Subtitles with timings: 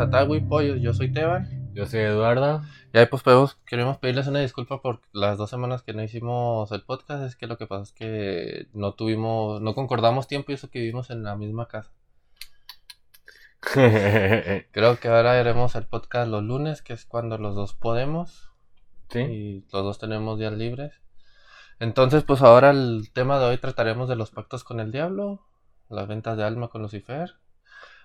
[0.00, 0.80] a Tagui Pollos.
[0.80, 1.72] Yo soy Teban.
[1.74, 2.62] Yo soy Eduardo.
[2.92, 6.72] Y ahí pues podemos, queremos pedirles una disculpa por las dos semanas que no hicimos
[6.72, 7.22] el podcast.
[7.24, 10.80] Es que lo que pasa es que no tuvimos, no concordamos tiempo y eso que
[10.80, 11.92] vivimos en la misma casa.
[14.72, 18.50] Creo que ahora haremos el podcast los lunes, que es cuando los dos podemos.
[19.10, 19.20] sí.
[19.20, 20.94] Y los dos tenemos días libres.
[21.78, 25.46] Entonces, pues ahora el tema de hoy trataremos de los pactos con el diablo,
[25.88, 27.34] las ventas de alma con Lucifer.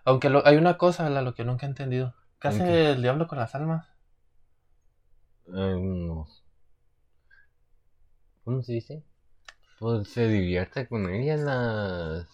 [0.06, 2.16] Aunque lo- hay una cosa, la lo que nunca he entendido.
[2.40, 3.88] ¿Qué hace el diablo con las almas?
[5.48, 6.28] Eh, no.
[8.44, 9.04] ¿Cómo se dice?
[9.80, 12.28] Pues se divierte con ellas, las...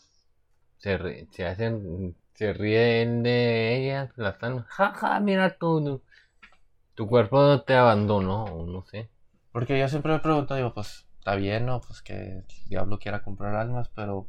[0.77, 2.15] Se, ri- se hacen...
[2.33, 4.63] Se ríen de ellas, las están...
[4.63, 6.01] Ja, ja, mira tú...
[6.95, 9.09] Tu cuerpo te abandonó, no sé.
[9.51, 11.81] Porque yo siempre me pregunto, digo, pues está bien, ¿no?
[11.81, 14.27] Pues que el diablo quiera comprar almas, pero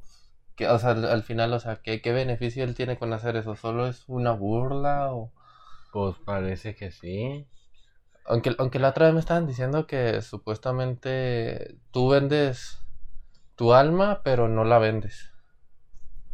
[0.57, 3.37] que, o sea, al, al final, o sea, ¿qué, ¿qué beneficio él tiene con hacer
[3.37, 3.57] eso?
[3.57, 5.33] ¿Solo es una burla o...?
[5.93, 7.47] Pues parece que sí.
[8.25, 12.79] Aunque, aunque la otra vez me estaban diciendo que supuestamente tú vendes
[13.57, 15.33] tu alma, pero no la vendes.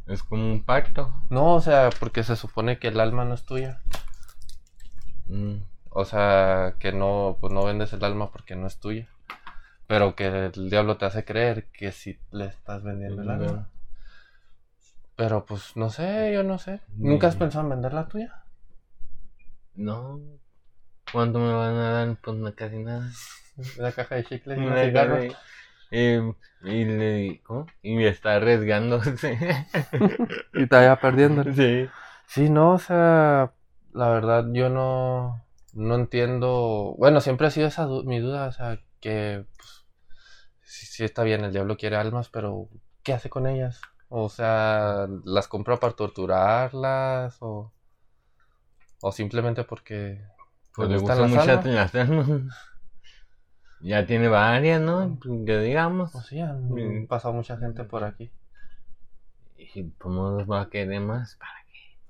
[0.07, 1.13] Es como un pacto.
[1.29, 3.83] No, o sea, porque se supone que el alma no es tuya.
[5.27, 5.57] Mm,
[5.91, 9.09] O sea, que no, pues no vendes el alma porque no es tuya.
[9.87, 13.69] Pero que el diablo te hace creer que sí le estás vendiendo el alma.
[15.19, 16.81] Pero pues no sé, yo no sé.
[16.97, 18.35] ¿Nunca has pensado en vender la tuya?
[19.75, 20.21] No.
[21.13, 22.17] ¿Cuánto me van a dar?
[22.23, 23.09] Pues no, casi nada.
[23.79, 24.93] La caja de chicles y cigarros.
[24.93, 25.37] tarde,
[25.91, 26.33] eh,
[26.65, 27.67] y le ¿cómo?
[27.83, 29.39] Y me está arriesgándose.
[30.55, 31.45] Y vaya perdiendo.
[31.55, 31.89] sí.
[32.27, 33.53] Sí, no, o sea,
[33.93, 35.43] la verdad yo no,
[35.73, 36.95] no entiendo.
[36.99, 39.87] Bueno, siempre ha sido esa du- mi duda, o sea, que pues,
[40.63, 42.69] sí, sí está bien, el diablo quiere almas, pero
[43.03, 43.81] ¿qué hace con ellas?
[44.11, 47.73] O sea, ¿las compra para torturarlas o,
[49.03, 50.21] o simplemente porque
[50.75, 51.67] Pues le le gustan gusta las mucho almas?
[51.67, 52.29] las almas.
[53.81, 55.19] Ya tiene varias, ¿no?
[55.47, 56.13] Que digamos.
[56.13, 57.07] Pues sí, han Mm.
[57.07, 58.31] pasado mucha gente por aquí.
[59.59, 61.53] Y cómo nos va a querer más para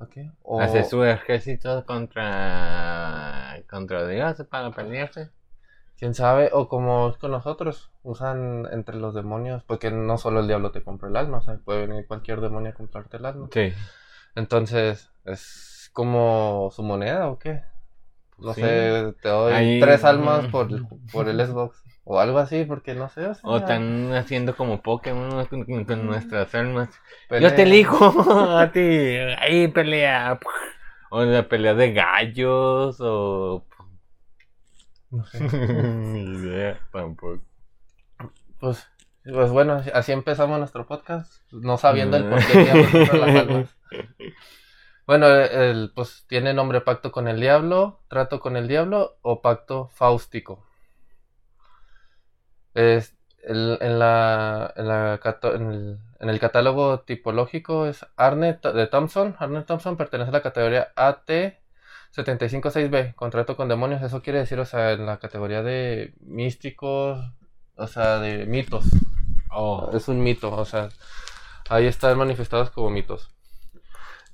[0.01, 0.33] ¿ok?
[0.45, 5.31] O, hacer su ejército contra contra Dios para pelearse.
[5.99, 10.47] Quién sabe, o como es con nosotros, usan entre los demonios, porque no solo el
[10.47, 13.49] diablo te compra el alma, o sea, puede venir cualquier demonio a comprarte el alma.
[13.53, 13.73] Sí.
[14.35, 17.63] Entonces, ¿es como su moneda o qué?
[18.39, 18.61] No Sí.
[18.61, 20.69] sé, te doy Ahí- tres almas por,
[21.13, 24.81] por el Xbox o algo así, porque no sé, o sea, O están haciendo como
[24.81, 26.89] Pokémon con, con- con nuestras almas.
[27.29, 27.97] pelea- Yo te elijo
[28.59, 28.81] a ti.
[29.41, 30.39] Ahí pelea.
[31.11, 32.99] O la pelea de gallos.
[33.01, 33.65] O.
[35.11, 35.41] No sé.
[35.89, 37.43] Ni idea, tampoco.
[38.61, 38.87] Pues,
[39.25, 42.65] pues bueno, así- empezamos nuestro podcast, no sabiendo el por qué
[43.19, 43.77] las almas.
[45.07, 49.89] Bueno, el, pues tiene nombre pacto con el diablo, trato con el diablo o pacto
[49.95, 50.67] fáustico.
[52.75, 55.21] Es, el- en, la, en, la
[55.55, 59.37] en el, en el catálogo tipológico es Arne de Thompson.
[59.39, 61.31] Arne Thompson pertenece a la categoría AT
[62.15, 64.03] 756B, contrato con demonios.
[64.03, 67.21] Eso quiere decir, o sea, en la categoría de místicos,
[67.77, 68.85] o sea, de mitos.
[69.51, 70.89] Oh, Es un mito, o sea,
[71.69, 73.31] ahí están manifestados como mitos.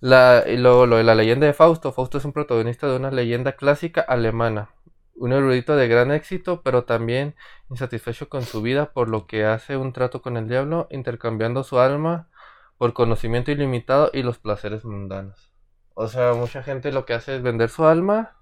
[0.01, 1.93] La, y luego lo de la leyenda de Fausto.
[1.93, 4.71] Fausto es un protagonista de una leyenda clásica alemana.
[5.17, 7.37] Un erudito de gran éxito, pero también
[7.71, 11.79] insatisfecho con su vida, por lo que hace un trato con el diablo, intercambiando su
[11.79, 12.29] alma
[12.79, 15.54] por conocimiento ilimitado y los placeres mundanos.
[15.95, 18.37] O sea, mucha gente lo que hace es vender su alma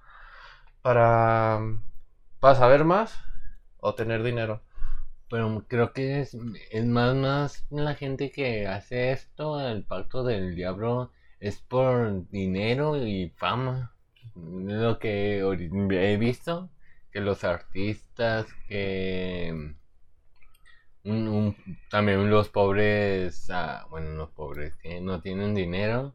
[0.83, 1.61] para,
[2.41, 3.19] para saber más
[3.79, 4.63] o tener dinero.
[5.31, 6.37] pero creo que es,
[6.73, 12.97] es más, más la gente que hace esto, el pacto del diablo, es por dinero
[12.99, 13.95] y fama.
[14.37, 16.71] Lo que he visto,
[17.13, 19.75] que los artistas, que
[21.05, 21.57] un- un-
[21.91, 26.15] también los pobres, ah, bueno, los pobres que no tienen dinero,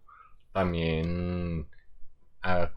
[0.57, 1.67] también
[2.41, 2.71] ah,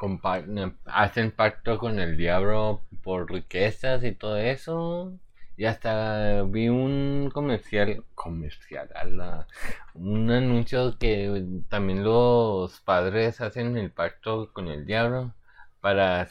[0.84, 5.18] hacen pacto con el diablo por riquezas y todo eso.
[5.56, 9.46] Y hasta vi un comercial, comercial, ala,
[9.94, 15.34] un anuncio que también los padres hacen el pacto con el diablo
[15.80, 16.28] para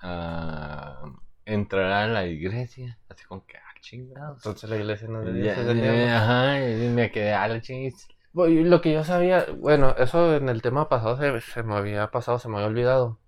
[0.00, 1.04] ah,
[1.46, 2.98] entrar a la iglesia.
[3.08, 4.38] Así como que, ah, chingados.
[4.38, 5.72] Entonces la iglesia no del diablo.
[6.14, 8.08] Ajá, y me quedé a la chingis.
[8.34, 12.38] Lo que yo sabía, bueno, eso en el tema pasado se, se me había pasado,
[12.38, 13.18] se me había olvidado.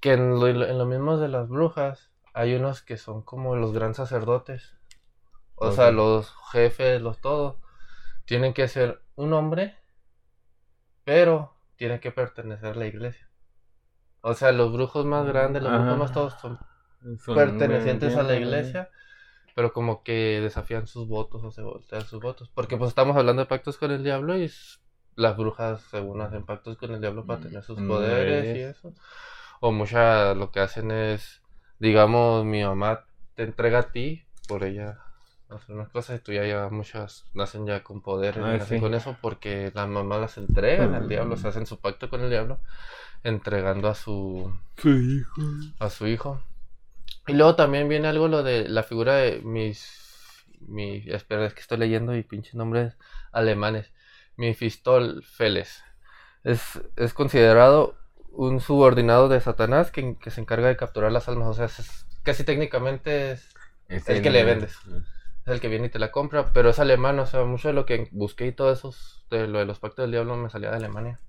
[0.00, 3.72] Que en lo, en lo mismo de las brujas, hay unos que son como los
[3.72, 4.74] gran sacerdotes.
[5.56, 5.94] O sea, Ok.
[5.96, 7.60] los jefes, los todo.
[8.26, 9.76] Tienen que ser un hombre,
[11.04, 13.28] pero tienen que pertenecer a la iglesia.
[14.22, 15.98] O sea, los brujos más grandes, los brujos Ajá.
[15.98, 16.58] más todos son
[17.18, 18.90] Son pertenecientes a la bien- iglesia,
[19.54, 22.50] pero como que desafían sus votos o se voltean sus votos.
[22.54, 24.50] Porque pues estamos hablando de pactos con el diablo y
[25.16, 28.76] las brujas según hacen pactos con el diablo para tener sus Mm, poderes y es.
[28.76, 28.92] eso.
[29.60, 31.40] O muchas lo que hacen es,
[31.78, 33.04] digamos, mi mamá
[33.34, 35.00] te entrega a ti por ella
[35.48, 38.78] hacer unas cosas y tú ya, ya muchas nacen ya con poderes y Ah, nacen
[38.78, 38.82] sí.
[38.82, 42.30] con eso porque las mamás las entregan al diablo, se hacen su pacto con el
[42.30, 42.58] diablo
[43.22, 45.40] entregando a su Su hijo.
[45.78, 46.42] a su hijo.
[47.26, 50.02] Y luego también viene algo lo de la figura de mis.
[50.60, 52.96] Mi, espera, es que estoy leyendo y pinches nombres
[53.32, 53.92] alemanes.
[54.36, 55.82] Mephistófeles.
[56.44, 57.96] Es, es considerado
[58.30, 61.48] un subordinado de Satanás que, que se encarga de capturar las almas.
[61.48, 63.48] O sea, es- casi técnicamente es,
[63.88, 64.76] Es El que le vendes.
[65.46, 66.52] es el que viene y te la compra.
[66.52, 68.94] Pero es alemán, o sea, mucho de lo que busqué y todo eso,
[69.30, 71.20] de lo de los pactos del diablo, me salía de Alemania.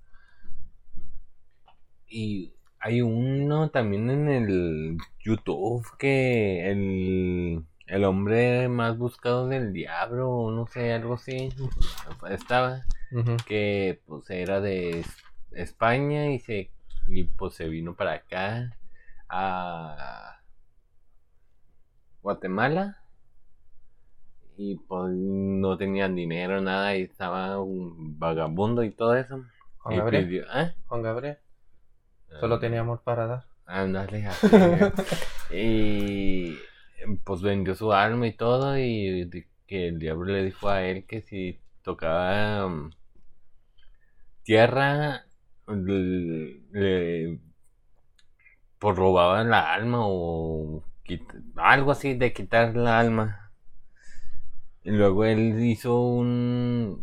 [2.08, 2.55] Y
[2.86, 10.52] hay uno también en el YouTube que el, el hombre más buscado del diablo, o
[10.52, 11.50] no sé, algo así,
[12.30, 12.84] estaba,
[13.48, 15.18] que pues era de Es-
[15.52, 16.70] España y se
[17.08, 18.78] y pues se vino para acá
[19.30, 20.42] a
[22.22, 22.98] Guatemala
[24.58, 29.44] y pues no tenían dinero nada y estaba un vagabundo y todo eso
[29.80, 30.26] Juan y Gabriel.
[30.28, 30.74] pidió- ¿ah?
[30.88, 31.38] Juan Gabriel.
[32.40, 33.44] Solo tenía amor para dar.
[33.66, 34.56] Ándale, así.
[35.54, 36.58] y
[37.24, 39.30] pues vendió su alma y todo y
[39.68, 42.92] que el diablo le dijo a él que si tocaba um,
[44.44, 45.26] tierra
[45.68, 47.40] le, le-
[48.80, 50.84] pues robaban la alma o
[51.58, 53.52] algo así de quitar la alma.
[54.84, 57.02] Y luego él hizo un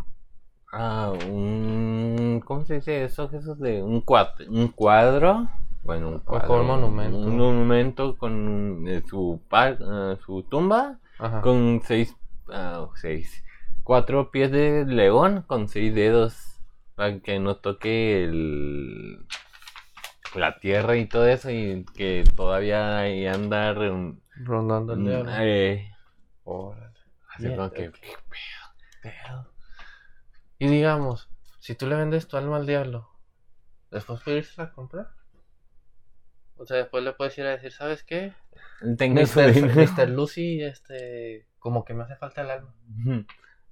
[0.72, 3.30] ah, un ¿cómo se dice eso?
[3.32, 5.48] Eso de un cuadro, un cuadro,
[5.84, 7.18] bueno, un cuadro, un monumento.
[7.18, 11.40] un monumento con eh, su par- eh, su tumba Ajá.
[11.42, 12.16] con seis,
[12.48, 13.44] ah, seis,
[13.84, 16.60] cuatro pies de león con seis dedos
[16.94, 19.26] para que no toque el,
[20.34, 23.74] la tierra y todo eso y que todavía ahí anda
[24.36, 25.30] Rondando el diablo.
[25.38, 25.90] eh,
[26.44, 26.90] Órale.
[27.34, 27.96] así como que ok.
[29.02, 29.51] Pedo.
[30.62, 31.28] Y digamos,
[31.58, 33.10] si tú le vendes tu alma al diablo,
[33.90, 35.08] ¿después puedes irse a comprar?
[36.54, 38.32] O sea, después le puedes ir a decir, ¿sabes qué?
[38.96, 39.20] tengo.
[39.20, 40.08] Mr.
[40.08, 42.72] Lucy, este, como que me hace falta el alma.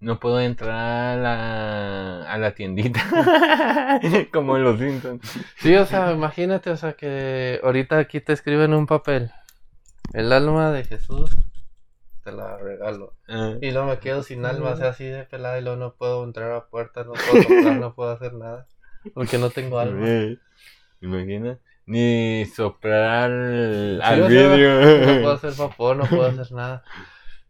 [0.01, 3.01] No puedo entrar a la, a la tiendita
[4.33, 5.23] como en los Simpsons.
[5.59, 9.31] Sí, o sea, imagínate, o sea, que ahorita aquí te escriben un papel.
[10.13, 11.37] El alma de Jesús,
[12.23, 13.15] te la regalo.
[13.29, 15.95] Ah, Y luego me quedo sin alma, o sea, así de pelada y luego no
[15.95, 18.67] puedo entrar a puertas, no puedo comprar, no puedo hacer nada.
[19.15, 20.07] Porque no tengo alma.
[21.01, 21.59] ¿Imagina?
[21.87, 25.07] Ni soplar al, Sí, al o sea, vidrio.
[25.07, 26.85] No puedo hacer vapor, no puedo hacer nada.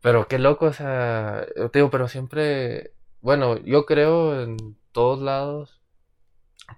[0.00, 4.56] Pero qué loco, o sea, yo te digo, pero siempre, bueno, yo creo en
[4.92, 5.82] todos lados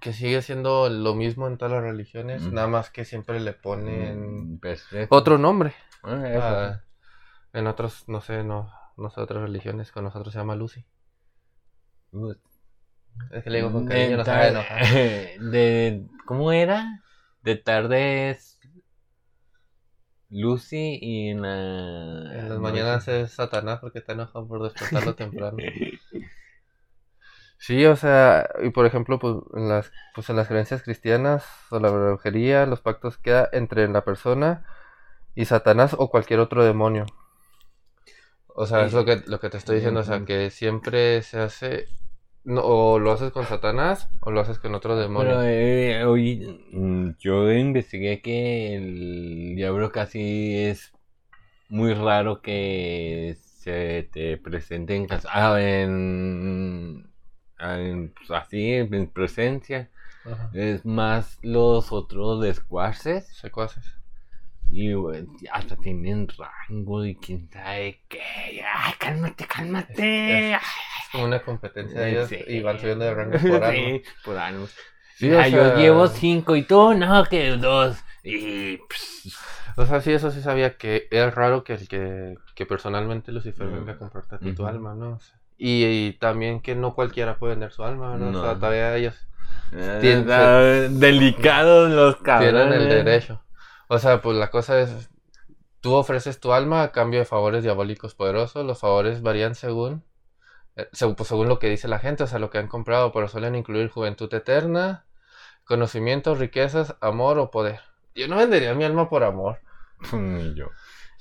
[0.01, 2.53] que sigue siendo lo mismo en todas las religiones, Mm.
[2.55, 4.59] nada más que siempre le ponen Mm,
[5.09, 5.73] otro nombre.
[6.03, 6.83] Ah, eso Ah,
[7.53, 10.85] en otros, no sé, no, no sé, otras religiones, con nosotros se llama Lucy.
[12.11, 12.33] Uh,
[13.31, 14.81] Es que le digo con cariño, no sabe enojar.
[15.39, 17.03] de, ¿Cómo era?
[17.41, 18.59] De tarde es
[20.29, 22.39] Lucy y en la...
[22.39, 25.57] En las mañanas es Satanás porque está enojado por despertarlo temprano.
[27.57, 31.79] Sí, o sea, y por ejemplo, pues en las, pues en las creencias cristianas o
[31.79, 34.65] la brujería, los pactos queda entre la persona
[35.35, 37.05] y Satanás o cualquier otro demonio.
[38.55, 41.39] O sea, es lo que, lo que te estoy diciendo, o sea, que siempre se
[41.39, 41.87] hace,
[42.43, 45.31] no, o lo haces con Satanás o lo haces con otro demonio.
[45.31, 50.91] Pero eh, hoy mm, yo investigué que el diablo casi es
[51.69, 57.09] muy raro que se te presente en casa, ah, en,
[57.59, 59.89] en- pues, así en presencia.
[60.25, 60.49] Ajá.
[60.53, 63.83] Es más los otros descuarces Secuaces.
[64.75, 68.21] Y güey, hasta tienen rango y quién sabe qué.
[68.75, 70.53] Ay, cálmate, cálmate.
[70.53, 70.59] Es
[71.11, 72.39] como una competencia de ellos Sí.
[72.47, 73.71] y van subiendo de rango por algo.
[73.73, 74.67] Sí, por algo.
[75.15, 77.97] Sí, Ah, o yo sea- llevo cinco y tú no, que dos.
[78.23, 78.79] Y
[79.77, 83.67] O sea, sí, eso sí sabía que es raro que el que, que personalmente Lucifer
[83.67, 83.73] Mm.
[83.73, 85.13] venga a comprarte a ti tu alma, ¿no?
[85.13, 88.39] O sea, y, y también que no cualquiera puede vender su alma, ¿no?
[88.39, 89.15] O sea, todavía ellos
[89.71, 92.53] eh, Tien- está delicados los cabrones.
[92.79, 93.41] tienen el derecho.
[93.95, 95.09] O sea, pues la cosa es,
[95.81, 100.03] tú ofreces tu alma a cambio de favores diabólicos poderosos, los favores varían según,
[100.77, 103.27] eh, pues, según lo que dice la gente, o sea, lo que han comprado, pero
[103.29, 105.05] suelen incluir juventud eterna,
[105.65, 107.81] conocimiento, riquezas, amor o poder.
[108.15, 109.59] Yo no vendería mi alma por amor.
[110.13, 110.67] Ni yo.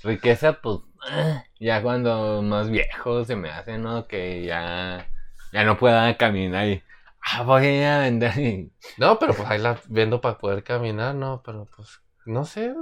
[0.05, 0.79] Riqueza, pues,
[1.61, 4.07] ya cuando más viejo se me hace, ¿no?
[4.09, 5.09] Que ya,
[5.52, 6.83] ya no pueda caminar y,
[7.23, 8.38] ah, voy a vender.
[8.38, 12.75] y- No, pero pues ahí la vendo para poder caminar, no, pero pues, no sé.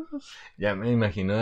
[0.57, 1.35] Ya me imagino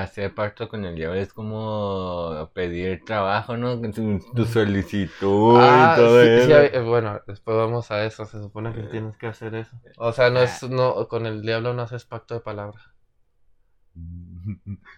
[0.00, 3.80] hacer pacto con el diablo, es como pedir trabajo, ¿no?
[3.80, 5.20] Tu, tu solicitud
[5.54, 6.50] Ah, y todo sí, eso.
[6.52, 9.76] sí, eh, bueno, después vamos a eso, se supone que tienes que hacer eso.
[9.96, 12.80] O sea, no es, no, con el diablo no haces pacto de palabra.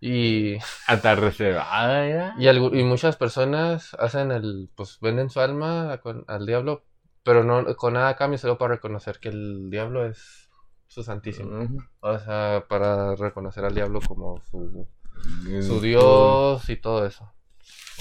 [0.00, 2.34] Y, Hasta reservada, ¿ya?
[2.34, 6.84] y, y muchas personas hacen el, pues venden su alma con- al diablo,
[7.22, 10.49] pero no con nada a cambio, solo para reconocer que el diablo es
[10.90, 11.68] su santísimo.
[12.00, 14.88] O sea, para reconocer al diablo como su,
[15.62, 17.32] su dios y todo eso.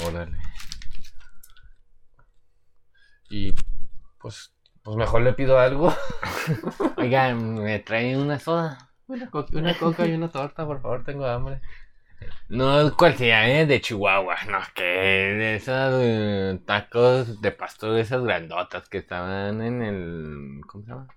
[0.07, 0.35] Órale.
[3.29, 3.53] Y
[4.19, 5.93] pues, pues mejor le pido algo.
[6.97, 8.89] Oigan, ¿me trae una soda?
[9.07, 11.61] Una, co- una coca y una torta, por favor, tengo hambre.
[12.49, 13.65] No cualquiera, ¿eh?
[13.67, 19.61] De Chihuahua, no, que de esos eh, tacos de pastor, de esas grandotas que estaban
[19.61, 20.61] en el.
[20.67, 21.07] ¿Cómo se llama?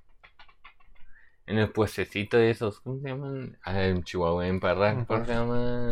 [1.46, 3.58] En el puestecito de esos, ¿cómo se llaman?
[3.62, 5.90] Ah, en Chihuahua, en Parral, ¿cómo se llama?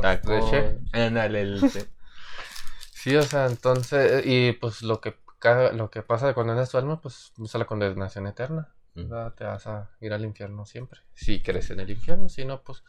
[0.00, 0.52] Taco.
[0.92, 1.86] Ándale, leche.
[2.92, 5.16] Sí, o sea, entonces, y pues lo que,
[5.72, 8.74] lo que pasa cuando andas tu alma, pues es la condenación eterna.
[8.94, 9.34] ¿verdad?
[9.34, 11.00] Te vas a ir al infierno siempre.
[11.14, 12.82] Si crees en el infierno, si no, pues.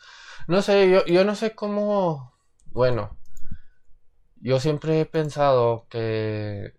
[0.48, 2.34] No sé, yo, yo no sé cómo.
[2.72, 3.18] Bueno,
[4.38, 6.74] yo siempre he pensado que.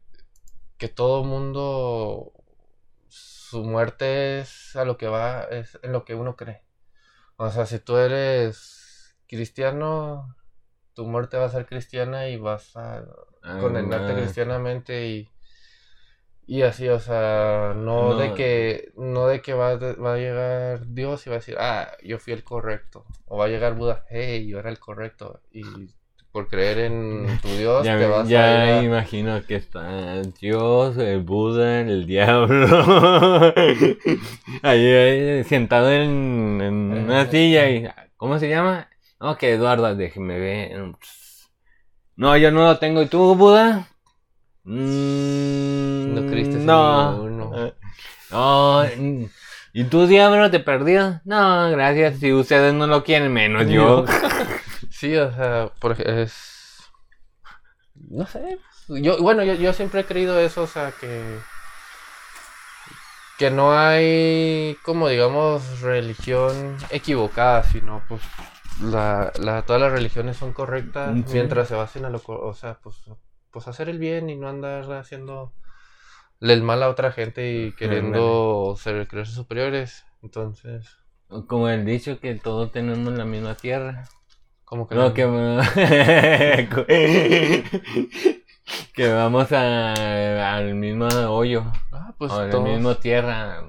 [0.76, 2.33] que todo mundo.
[3.50, 6.62] Su muerte es a lo que va, es en lo que uno cree.
[7.37, 10.37] O sea, si tú eres cristiano,
[10.95, 13.04] tu muerte va a ser cristiana y vas a
[13.61, 15.28] condenarte Ah, cristianamente y,
[16.47, 18.16] y así, o sea, no, No.
[18.16, 21.92] de que no de que va, va a llegar Dios y va a decir, ah,
[22.02, 25.62] yo fui el correcto, o va a llegar Buda, hey, yo era el correcto, y
[26.32, 30.22] por creer en tu Dios Ya, te vas ya a ir a- imagino que está
[30.40, 33.52] Dios, el Buda, el diablo.
[34.62, 38.88] ahí, ahí, sentado en, en una silla y ¿cómo se llama?
[39.20, 40.92] No, que Eduardo, déjeme ver.
[42.16, 43.02] No, yo no lo tengo.
[43.02, 43.88] ¿Y tú, Buda?
[44.64, 47.26] Mm, No creíste en no.
[48.30, 48.84] No,
[49.72, 51.20] ¿y tú, diablo, te perdió?
[51.25, 52.18] No, gracias.
[52.18, 54.04] Si ustedes no lo quieren, menos yo.
[55.00, 56.92] Sí, o sea, porque es...
[57.95, 58.59] No sé.
[58.88, 61.38] Yo, bueno, yo, yo siempre he creído eso, o sea, que...
[63.38, 68.21] Que no hay, como digamos, religión equivocada, sino pues
[68.83, 72.21] la, la, todas las religiones son correctas mientras se basen a lo...
[72.26, 72.97] O sea, pues,
[73.50, 75.54] pues hacer el bien y no andar haciendo
[76.40, 80.04] el mal a otra gente y queriendo ser, creerse superiores.
[80.23, 80.99] Entonces,
[81.47, 84.07] Como el dicho que todos tenemos la misma tierra.
[84.71, 84.95] Como que...
[84.95, 85.25] No, que,
[88.95, 93.65] que vamos a, al mismo hoyo, Ah, pues o a la todos- misma tierra.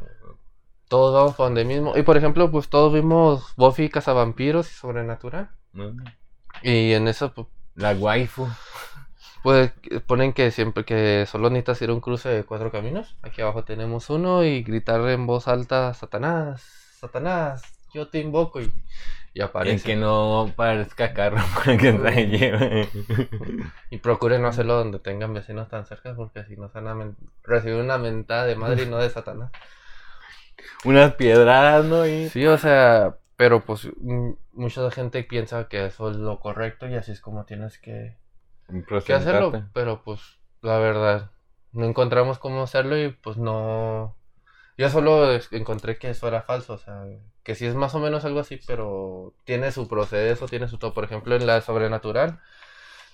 [0.88, 1.98] Todos vamos para donde mismo.
[1.98, 5.50] Y por ejemplo, pues todos vimos Buffy Cazavampiros y Sobrenatural.
[6.62, 8.48] Y en eso, pu- La waifu.
[9.42, 9.72] pues
[10.06, 13.18] ponen que siempre que solo necesitas ir a un cruce de cuatro caminos.
[13.24, 16.62] Aquí abajo tenemos uno y gritar en voz alta: Satanás,
[17.00, 18.62] Satanás, yo te invoco.
[18.62, 18.72] Y,
[19.34, 19.86] y aparece.
[19.86, 22.90] que no parezca carro para que se lleve.
[23.90, 27.76] Y procuren no hacerlo donde tengan vecinos tan cerca porque si no se van recibir
[27.76, 29.52] una mentada de madre y no de Satanás.
[30.84, 32.06] Unas piedradas, ¿no?
[32.06, 32.30] Y...
[32.30, 33.90] Sí, o sea, pero pues
[34.54, 38.18] mucha gente piensa que eso es lo correcto y así es como tienes que,
[39.06, 40.20] que hacerlo, pero pues
[40.62, 41.32] la verdad,
[41.72, 44.16] no encontramos cómo hacerlo y pues no...
[44.82, 47.04] Yo solo encontré que eso era falso, o sea,
[47.44, 50.94] que sí es más o menos algo así, pero tiene su proceso, tiene su todo.
[50.94, 52.40] Por ejemplo, en la sobrenatural,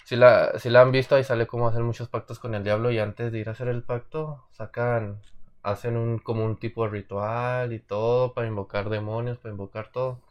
[0.05, 2.91] si la, si la han visto, ahí sale cómo hacer muchos pactos con el diablo
[2.91, 5.21] y antes de ir a hacer el pacto, sacan,
[5.63, 10.21] hacen un como un tipo de ritual y todo para invocar demonios, para invocar todo.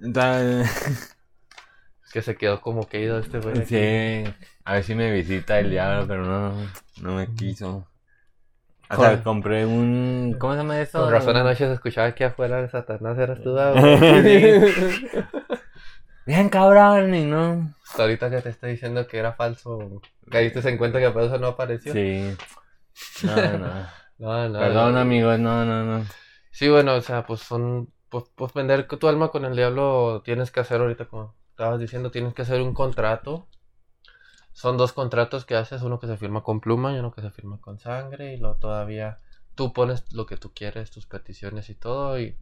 [2.16, 3.58] Que se quedó como caído este güey.
[3.58, 3.66] aquí.
[3.66, 4.24] Sí,
[4.64, 6.54] a ver si me visita el diablo, pero no,
[7.02, 7.86] no me quiso.
[8.88, 10.34] O sea, compré un...
[10.38, 10.98] ¿Cómo se llama eso?
[10.98, 14.62] Con razón anoche se escuchaba aquí afuera de Satanás eras tú, ah, güey.
[16.24, 17.74] Bien cabrón, y no...
[17.98, 21.48] Ahorita que te estoy diciendo que era falso, caíste en cuenta que por eso no
[21.48, 21.92] apareció.
[21.92, 22.34] Sí.
[23.24, 23.68] No, no.
[24.18, 25.00] No, no, Perdón, no.
[25.00, 26.06] amigos, no, no, no.
[26.50, 30.50] Sí, bueno, o sea, pues son, pues, pues vender tu alma con el diablo tienes
[30.50, 33.48] que hacer ahorita, como estabas diciendo, tienes que hacer un contrato.
[34.52, 37.30] son dos contratos que haces, uno que se firma con pluma y uno que se
[37.30, 39.20] firma con sangre y luego todavía
[39.54, 42.36] tú pones lo que tú quieres, tus peticiones y todo y,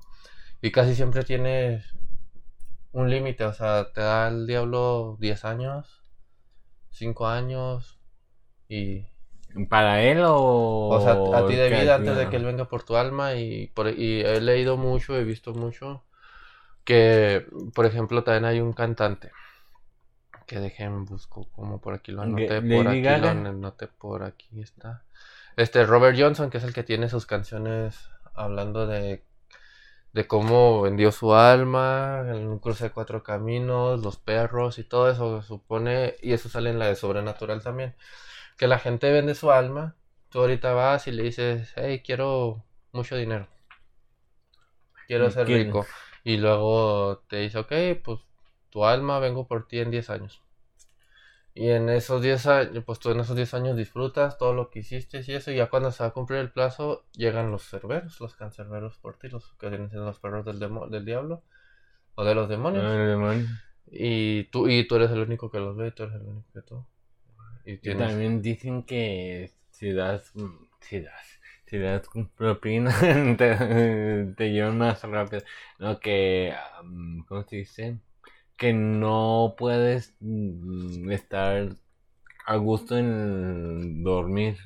[0.62, 1.84] y casi siempre tienes
[2.92, 6.02] un límite, o sea, te da el diablo 10 años,
[6.90, 8.00] 5 años
[8.68, 9.06] y...
[9.68, 10.88] ¿Para él o...?
[10.88, 13.68] O sea, a ti de vida antes de que él venga por tu alma y,
[13.68, 16.02] por, y he leído mucho, he visto mucho
[16.84, 19.32] que, por ejemplo, también hay un cantante
[20.46, 25.02] que dejen busco como por aquí lo anoté, por aquí lo anoté, por aquí está.
[25.56, 29.24] Este Robert Johnson, que es el que tiene sus canciones hablando de
[30.14, 35.10] de cómo vendió su alma en un cruce de cuatro caminos, los perros y todo
[35.10, 37.96] eso supone, y eso sale en la de sobrenatural también,
[38.56, 39.96] que la gente vende su alma,
[40.28, 43.48] tú ahorita vas y le dices, hey, quiero mucho dinero,
[45.08, 45.84] quiero ser rico,
[46.24, 48.20] y luego te dice, ok, pues
[48.70, 50.42] tu alma vengo por ti en 10 años.
[51.54, 54.80] Y en esos 10 años, pues tú en esos 10 años disfrutas todo lo que
[54.80, 58.18] hiciste y eso, y ya cuando se va a cumplir el plazo, llegan los cerberos,
[58.20, 61.44] los cancerberos por ti, los que vienen siendo los perros del, del diablo,
[62.16, 62.84] o de los demonios.
[62.84, 63.34] Ah,
[63.86, 66.50] y tú, y tú eres el único que los ve, y tú eres el único
[66.52, 66.86] que todo.
[67.64, 70.32] Y, también dicen que si das,
[70.80, 71.33] si das,
[71.74, 72.94] si das propina,
[73.36, 75.42] te, te llevan más rápido.
[75.78, 76.54] No, que,
[77.28, 77.98] ¿cómo se dice?
[78.56, 81.68] que no puedes mm, estar
[82.46, 84.58] a gusto en dormir.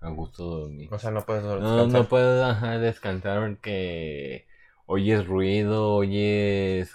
[0.00, 0.88] A gusto dormir.
[0.92, 1.88] O sea, no puedes descansar.
[1.88, 4.46] No, puedes descansar porque
[4.86, 6.94] oyes ruido, oyes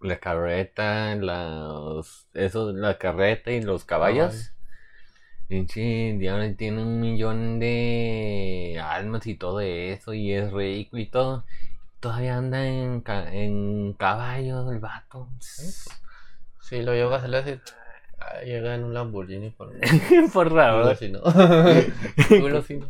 [0.00, 4.52] la carreta, las, eso, la carreta y los caballos.
[5.54, 11.44] Y tiene un millón de almas y todo eso, y es rico y todo.
[12.00, 15.28] Todavía anda en, en caballo el vato.
[15.38, 17.60] Sí, lo llevo a hacer
[18.44, 19.72] llega en un Lamborghini por,
[20.32, 20.52] por
[21.08, 21.22] no.
[22.28, 22.88] Culo si no.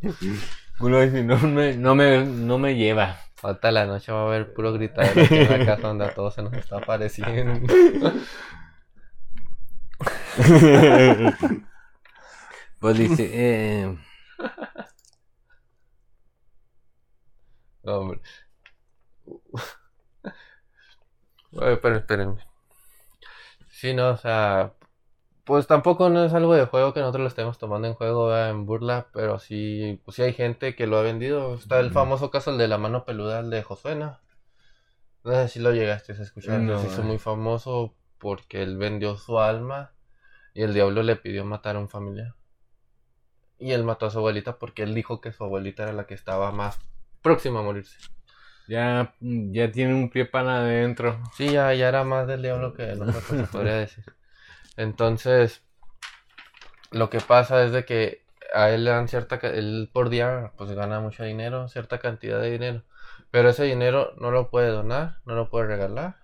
[0.79, 3.17] Culo si no me, no, me, no me lleva.
[3.35, 6.43] Falta la noche va a haber puro aquí en la casa donde a todos se
[6.43, 7.61] nos está apareciendo.
[12.83, 13.97] Pues dice, eh...
[17.85, 18.21] Hombre.
[21.53, 22.45] pero espérenme.
[23.69, 24.75] Sí, no, o sea,
[25.45, 28.67] pues tampoco no es algo de juego que nosotros lo estemos tomando en juego en
[28.67, 31.55] burla, pero sí, pues sí hay gente que lo ha vendido.
[31.55, 34.19] Está el famoso caso el de la mano peluda, el de Josué, ¿no?
[35.25, 39.93] sé si lo llegaste a escuchar, se hizo muy famoso porque él vendió su alma
[40.53, 42.35] y el diablo le pidió matar a un familiar.
[43.63, 46.15] Y él mató a su abuelita porque él dijo que su abuelita era la que
[46.15, 46.81] estaba más
[47.23, 47.97] próxima a morirse.
[48.67, 51.21] Ya, ya tiene un pie para adentro.
[51.37, 54.05] Sí, ya, ya era más del diablo que nosotros, se podría decir.
[54.77, 55.63] Entonces,
[56.91, 60.73] lo que pasa es de que a él le dan cierta, él por día pues
[60.73, 62.83] gana mucho dinero, cierta cantidad de dinero.
[63.31, 66.17] Pero ese dinero no lo puede donar, no lo puede regalar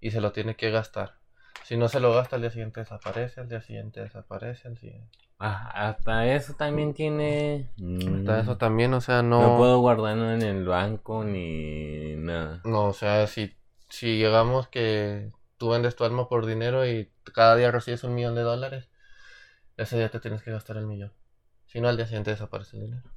[0.00, 1.15] y se lo tiene que gastar.
[1.64, 5.18] Si no se lo gasta, al día siguiente desaparece, al día siguiente desaparece, al siguiente.
[5.38, 7.68] Ah, hasta eso también tiene.
[8.16, 9.40] Hasta eso también, o sea, no.
[9.40, 12.62] No puedo guardarlo en el banco ni nada.
[12.64, 13.54] No, o sea, si,
[13.88, 18.34] si llegamos que tú vendes tu alma por dinero y cada día recibes un millón
[18.34, 18.88] de dólares,
[19.76, 21.12] ese día te tienes que gastar el millón.
[21.66, 23.10] Si no, al día siguiente desaparece el dinero.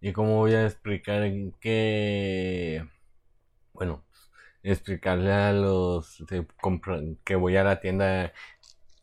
[0.00, 2.86] ¿Y cómo voy a explicar que.
[3.74, 4.04] Bueno,
[4.62, 6.22] explicarle a los
[7.24, 8.32] que voy a la tienda.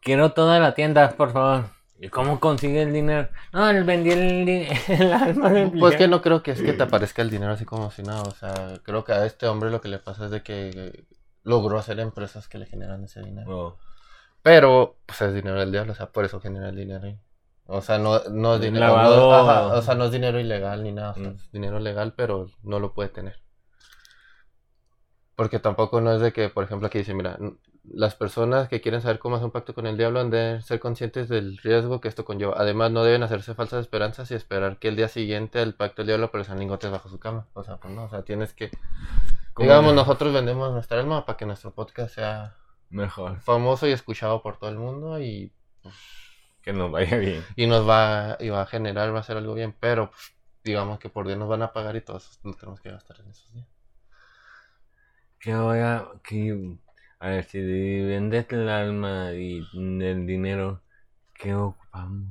[0.01, 1.77] Quiero toda la tienda, por favor.
[1.99, 3.27] ¿Y cómo consigue el dinero?
[3.51, 4.67] No, él vendí el,
[5.13, 8.03] alma Pues que no creo que es que te aparezca el dinero así como si
[8.03, 8.21] nada.
[8.21, 11.05] O sea, creo que a este hombre lo que le pasa es de que
[11.43, 13.49] logró hacer empresas que le generan ese dinero.
[13.49, 13.77] Oh.
[14.43, 17.17] Pero, pues es dinero del diablo, o sea, por eso genera el dinero.
[17.65, 18.93] O sea, no, no es dinero.
[18.93, 21.11] o sea, no es dinero ilegal ni nada.
[21.11, 21.35] O sea, mm.
[21.35, 23.41] es dinero legal, pero no lo puede tener.
[25.37, 27.37] Porque tampoco no es de que, por ejemplo, aquí dice, mira,
[27.83, 30.79] las personas que quieren saber cómo hacer un pacto con el diablo han de ser
[30.79, 32.55] conscientes del riesgo que esto conlleva.
[32.57, 36.07] Además, no deben hacerse falsas esperanzas y esperar que el día siguiente el pacto del
[36.07, 37.45] diablo aparezcan lingotes bajo su cama.
[37.53, 38.71] O sea, pues no, o sea, tienes que...
[39.55, 42.55] Digamos, nosotros vendemos nuestra alma para que nuestro podcast sea...
[42.89, 43.39] Mejor.
[43.41, 45.53] Famoso y escuchado por todo el mundo y...
[45.83, 45.93] Pues,
[46.63, 47.45] que nos vaya bien.
[47.55, 50.97] Y nos va, y va a generar, va a ser algo bien, pero pues, digamos
[50.97, 53.29] que por día nos van a pagar y todo eso lo tenemos que gastar en
[53.29, 53.76] esos días
[55.39, 56.77] que voy a, que,
[57.19, 60.81] a ver, si vendes el alma y el dinero,
[61.33, 62.27] ¿qué ocupamos?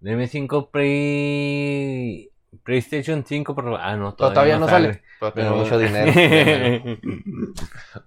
[0.00, 2.30] Deme cinco pre...
[2.62, 3.74] PlayStation 5 por...
[3.80, 5.02] Ah, no, Pero todavía no sale.
[5.18, 6.12] Pero tiene Pero- mucho dinero.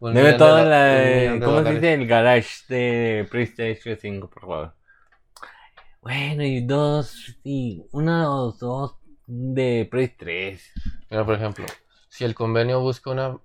[0.01, 1.45] Debe millón toda de la...
[1.45, 1.93] ¿Cómo se dice?
[1.93, 4.73] El garage de PlayStation 5, por favor.
[6.01, 7.37] Bueno, y dos...
[7.43, 10.73] Y una o dos de Play 3.
[11.09, 11.65] Mira, por ejemplo,
[12.17, 13.37] si el convenio busca una,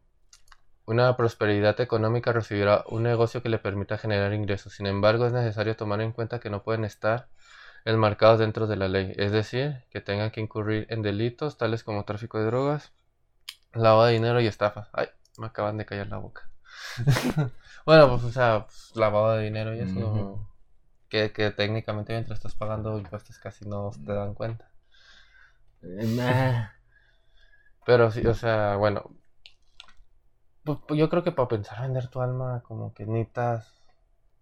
[0.87, 4.72] una prosperidad económica, recibirá un negocio que le permita generar ingresos.
[4.72, 7.28] Sin embargo, es necesario tomar en cuenta que no pueden estar
[7.85, 12.06] enmarcados dentro de la ley, es decir, que tengan que incurrir en delitos tales como
[12.06, 12.94] tráfico de drogas,
[13.74, 14.88] lavado de dinero y estafas.
[14.94, 16.48] Ay, me acaban de callar la boca.
[17.85, 20.48] bueno, pues, o sea, pues, lavado de dinero y eso,
[21.11, 24.66] que, que técnicamente mientras estás pagando impuestos casi no te dan cuenta.
[26.22, 26.72] Ah,
[27.87, 29.11] Pero sí, o sea, bueno.
[30.64, 33.73] Pues, pues yo creo que para pensar vender tu alma, como que necesitas.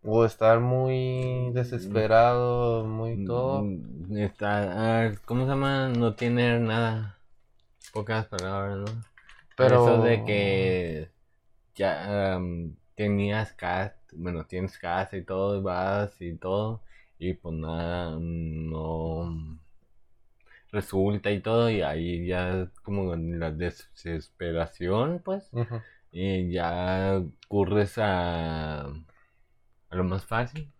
[0.02, 3.62] O estar muy desesperado, muy todo.
[3.62, 5.12] mm, Está...
[5.26, 5.88] ¿Cómo se llama?
[5.88, 7.18] No tener nada.
[7.92, 9.04] Pocas palabras, ¿no?
[9.56, 9.82] Pero.
[9.82, 11.10] Eso de que
[11.74, 16.80] ya am, tenías casa, bueno, tienes casa y todo, y vas y todo,
[17.18, 19.59] y pues nada, no
[20.72, 25.50] resulta y todo, y ahí ya como la desesperación, pues,
[26.12, 28.92] y ya ocurres a, a
[29.90, 30.72] lo más fácil,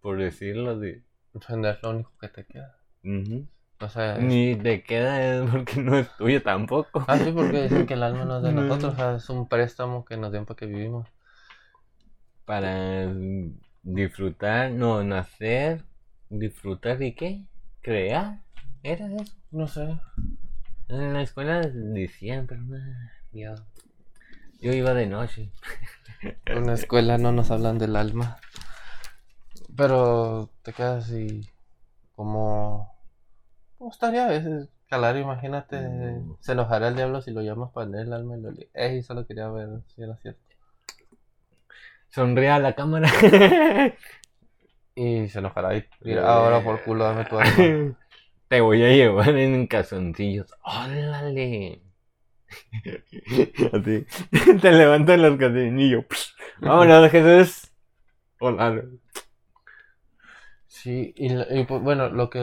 [0.00, 1.02] por decirlo, de...
[1.48, 2.76] Vender lo único que te queda.
[3.04, 3.46] ujú.
[3.80, 4.16] O sea.
[4.16, 7.04] es- Ni te queda es porque no es tuyo tampoco.
[7.08, 8.62] Ah, sí, porque dicen que el alma no es de No.
[8.62, 11.08] nosotros, o sea, es un préstamo que nos dieron para que vivimos.
[12.44, 13.12] para
[13.82, 15.84] disfrutar, no, nacer,
[16.30, 17.44] disfrutar y qué,
[17.82, 18.42] crear,
[18.82, 19.32] ¿era eso?
[19.50, 19.98] No sé.
[20.88, 23.54] En la escuela decían, pero nada, yo,
[24.60, 25.50] yo iba de noche.
[26.46, 28.38] En la escuela no nos hablan del alma.
[29.76, 31.48] Pero te quedas así.
[32.16, 32.92] Como.
[33.78, 34.68] ¿Cómo estaría a veces?
[34.90, 35.78] Calar, imagínate.
[35.80, 36.38] Mm.
[36.40, 38.68] Se enojará el diablo si lo llamas para vender el alma y lo le.
[38.74, 40.42] Ey, solo quería ver si era cierto.
[42.08, 43.08] Sonría a la cámara.
[45.00, 47.96] Y se enojará y dirá, ahora por culo dame tu alma.
[48.48, 50.54] Te voy a llevar en calzoncillos.
[50.62, 51.82] ¡Órale!
[53.72, 54.06] Así.
[54.60, 56.04] Te levantan los calzoncillos.
[56.60, 57.70] Vámonos, Jesús.
[58.40, 58.82] Hola.
[60.66, 62.38] Sí, y, pues, bueno, lo que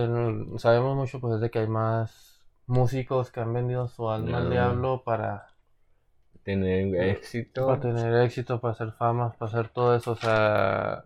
[0.58, 4.50] sabemos mucho pues es de que hay más músicos que han vendido su alma al
[4.50, 5.48] diablo para,
[6.44, 7.66] Tener éxito.
[7.66, 10.12] para tener éxito, para hacer fama, para hacer todo eso.
[10.12, 11.06] O sea,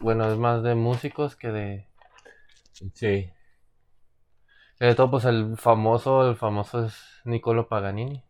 [0.00, 1.86] bueno, es más de músicos que de,
[2.94, 3.30] Sí.
[4.88, 5.10] De todo.
[5.10, 8.22] Pues el famoso, el famoso es Niccolo Paganini.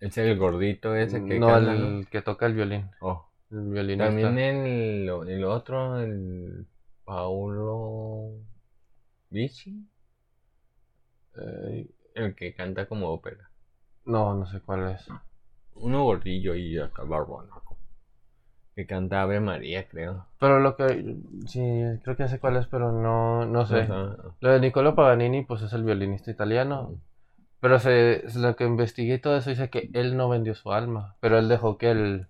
[0.00, 2.06] Es el gordito ese que no, canta, el ¿no?
[2.10, 2.90] que toca el violín.
[3.00, 3.26] Oh.
[3.50, 4.06] El violinista.
[4.06, 6.66] También el, el otro, el
[7.04, 8.32] Paulo
[9.30, 9.86] Vicci,
[11.36, 13.50] Eh, el que canta como ópera.
[14.04, 15.06] no, no sé cuál es.
[15.74, 17.48] Uno gordillo y acá barbón.
[18.74, 20.26] Que canta Ave María, creo.
[20.40, 21.60] Pero lo que, sí,
[22.02, 23.86] creo que sé cuál es, pero no, no sé.
[24.40, 26.98] Lo de Niccolo Paganini, pues es el violinista italiano.
[27.60, 30.72] Pero se, es lo que investigué y todo eso dice que él no vendió su
[30.72, 32.26] alma, pero él dejó que el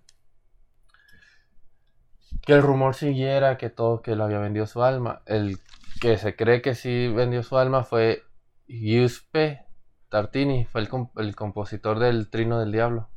[2.45, 5.21] que el rumor siguiera que todo que él había vendido su alma.
[5.25, 5.57] El
[5.99, 8.23] que se cree que sí vendió su alma fue
[8.67, 9.65] Giuseppe
[10.09, 13.09] Tartini, fue el, com- el compositor del Trino del Diablo.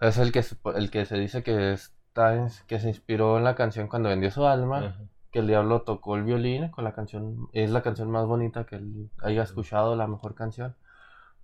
[0.00, 0.44] Es el que
[0.76, 1.72] el que se dice que
[2.16, 5.00] está que se inspiró en la canción cuando vendió su alma Ajá.
[5.30, 8.76] que el diablo tocó el violín con la canción, es la canción más bonita que
[8.76, 10.74] él haya escuchado, la mejor canción,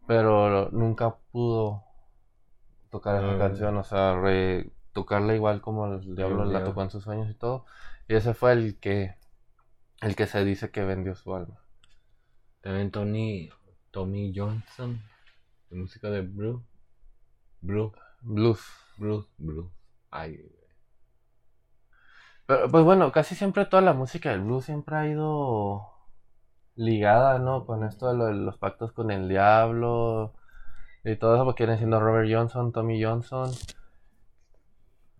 [0.07, 1.85] pero nunca pudo
[2.91, 3.39] tocar esa Ah.
[3.39, 7.35] canción, o sea, re- tocarla igual como el diablo la tocó en sus sueños y
[7.35, 7.65] todo,
[8.09, 9.15] y ese fue el que,
[10.01, 11.59] el que se dice que vendió su alma.
[12.63, 13.51] También Tony,
[13.91, 15.01] Tommy Johnson,
[15.71, 16.63] de música de Blue.
[17.61, 18.61] Blue, Blues.
[18.99, 19.71] Blue, Blue.
[20.11, 20.39] Ay,
[22.47, 25.83] Pero pues bueno, casi siempre toda la música del blues siempre ha ido
[26.77, 27.67] ligada, ¿no?
[27.67, 30.33] Con esto de, lo de los pactos con el diablo
[31.05, 33.51] y todo eso, porque vienen siendo Robert Johnson, Tommy Johnson,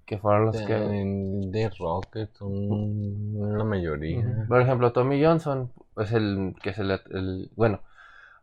[0.07, 0.75] que fueron los que...
[0.75, 4.45] de, de rock que son la mayoría.
[4.49, 7.01] Por ejemplo, Tommy Johnson es el que se le...
[7.11, 7.81] el- bueno,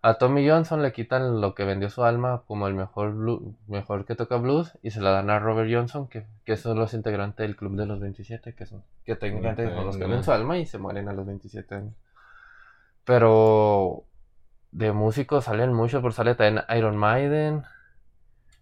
[0.01, 4.05] a Tommy Johnson le quitan lo que vendió su alma como el mejor blu- mejor
[4.05, 7.45] que toca blues y se la dan a Robert Johnson, que, que son los integrantes
[7.45, 10.57] del Club de los 27, que son que técnicamente son los que venden su alma
[10.57, 11.93] y se mueren a los 27 años.
[13.05, 14.05] Pero
[14.71, 17.63] de músicos salen muchos, por sale también Iron Maiden,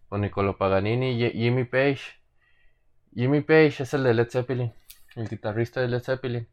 [0.09, 2.01] o Niccolo Paganini, Ji- Jimmy Page.
[3.13, 4.71] Jimmy Page es el de Led Zeppelin,
[5.15, 6.47] el guitarrista de Led Zeppelin,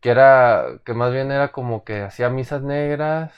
[0.00, 3.32] que era, que más bien era como que hacía misas negras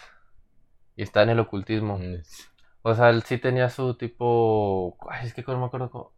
[0.97, 1.99] y está en el ocultismo.
[1.99, 2.23] Mm,
[2.83, 6.13] O sea, él sí tenía su tipo, ay, es que no me acuerdo cómo,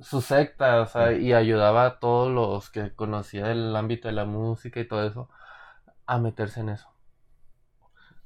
[0.00, 4.24] su secta, o sea, y ayudaba a todos los que conocía el ámbito de la
[4.26, 5.30] música y todo eso
[6.06, 6.88] a meterse en eso.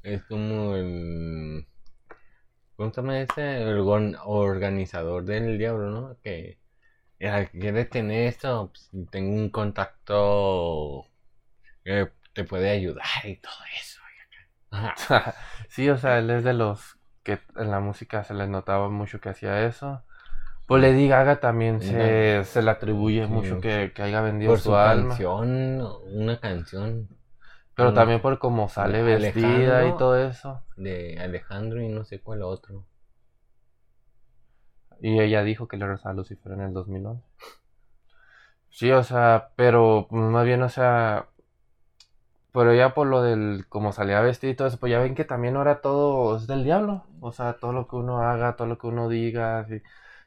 [0.02, 1.66] Es como el.
[2.76, 3.62] ¿Cómo se llama ese?
[3.62, 3.78] El
[4.24, 6.18] organizador del diablo, ¿no?
[6.22, 6.58] Que.
[7.22, 8.70] "Ah, ¿Quieres tener esto?
[8.72, 11.06] Pues, tengo un contacto
[11.84, 13.97] que te puede ayudar y todo eso.
[15.68, 19.20] Sí, o sea, él es de los que en la música se les notaba mucho
[19.20, 20.02] que hacía eso.
[20.66, 23.34] Pues Lady Gaga también se, se le atribuye Sí.
[23.34, 25.14] mucho que, que haya vendido Por su, su alma.
[25.14, 25.80] canción,
[26.12, 27.08] una canción
[27.74, 30.60] Pero también por cómo sale vestida y todo eso.
[30.76, 32.86] de Alejandro y no sé cuál otro.
[35.00, 37.24] Y ella dijo que le rezaba a Lucifer en el 2011.
[38.70, 41.28] Sí, o sea, pero más bien, o sea,
[42.58, 45.24] pero ya por lo del cómo salía vestido y todo eso, pues ya ven que
[45.24, 47.04] también ahora todo es del diablo.
[47.20, 49.80] O sea, todo lo que uno haga, todo lo que uno diga, si,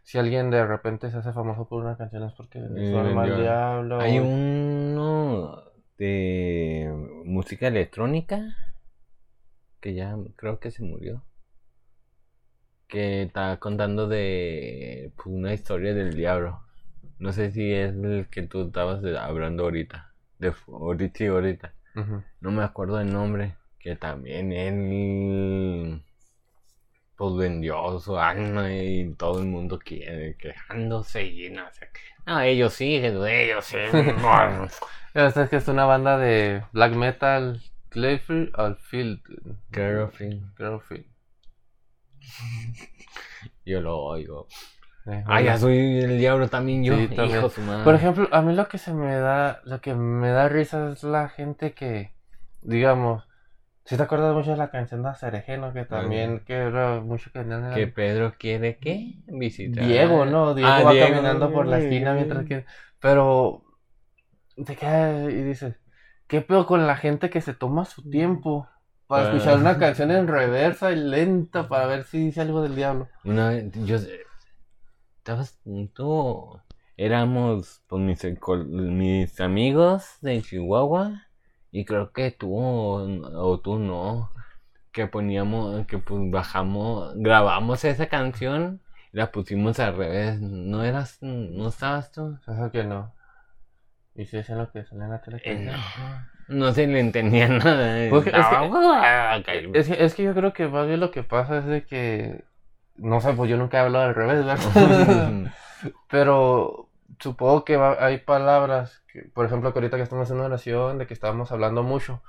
[0.04, 3.24] si alguien de repente se hace famoso por una canción es porque Eh, su alma
[3.24, 4.00] al diablo.
[4.00, 5.62] Hay uno
[5.98, 6.89] de
[7.26, 8.56] música electrónica
[9.82, 11.26] que ya creo que se murió.
[12.88, 16.62] Que está contando de pues, una historia del diablo.
[17.20, 20.13] No sé si es el que tú estabas hablando ahorita.
[20.39, 21.74] De ahorita, sí, ahorita.
[21.95, 23.56] No me acuerdo el nombre.
[23.80, 26.04] Que también él
[27.15, 31.99] pues vendió su alma y todo el mundo quiere quejándose y no sé qué.
[32.25, 33.77] No, ellos sí, ellos sí.
[33.93, 34.67] no.
[35.32, 39.21] Sabes que es una banda de black metal, Clayfield al Field.
[40.58, 41.06] Girlfield.
[43.65, 44.47] Yo lo oigo.
[45.08, 46.96] Eh, Ah, ya soy el diablo también yo.
[46.96, 47.38] Sí, también.
[47.40, 47.84] Hijo de su madre.
[47.84, 51.04] Por ejemplo, a mí lo que se me da, lo que me da risa es
[51.04, 52.14] la gente que,
[52.62, 53.28] digamos,
[53.86, 57.44] si te acuerdas mucho de la canción de Cerejeno, que también, que era mucho que
[57.74, 59.16] que Pedro quiere qué?
[59.28, 59.86] Visitar.
[59.86, 60.54] Diego, ¿no?
[60.54, 61.08] Diego Ah, va Diego.
[61.10, 62.66] caminando por la esquina mientras que,
[63.00, 63.64] pero,
[64.66, 65.76] te queda y dices,
[66.28, 68.68] ¿qué pedo con la gente que se toma su tiempo
[69.08, 69.32] para Ah.
[69.34, 73.08] escuchar una canción en reversa y lenta para ver si dice algo del diablo?
[73.24, 73.98] Una vez, yo.
[75.22, 75.60] Estabas.
[75.94, 76.60] Tú.
[76.98, 78.26] Éramos pues, mis,
[78.66, 81.28] mis amigos de Chihuahua.
[81.72, 84.32] Y creo que tú o, tú no.
[84.92, 85.86] Que poníamos.
[85.86, 87.14] Que pues bajamos.
[87.18, 88.82] Grabamos esa canción.
[89.14, 90.42] Y la pusimos al revés.
[90.42, 91.20] ¿No eras.
[91.22, 92.40] ¿No estabas tú?
[92.48, 93.14] Eso que no.
[94.16, 95.40] Y si es lo que sale en la tele.
[95.46, 95.72] Eh,
[96.48, 96.58] no.
[96.66, 96.74] no.
[96.74, 98.10] Se le entendía nada.
[98.10, 99.72] Porque es que-.
[99.76, 102.44] Es que, es que yo creo que más bien lo que pasa es de que,
[103.02, 105.52] no sé, pues yo nunca he hablado al revés, ¿verdad?
[106.10, 110.98] Pero supongo que va- hay palabras, que, por ejemplo, que ahorita que estamos haciendo oración,
[110.98, 112.22] de que estábamos hablando mucho.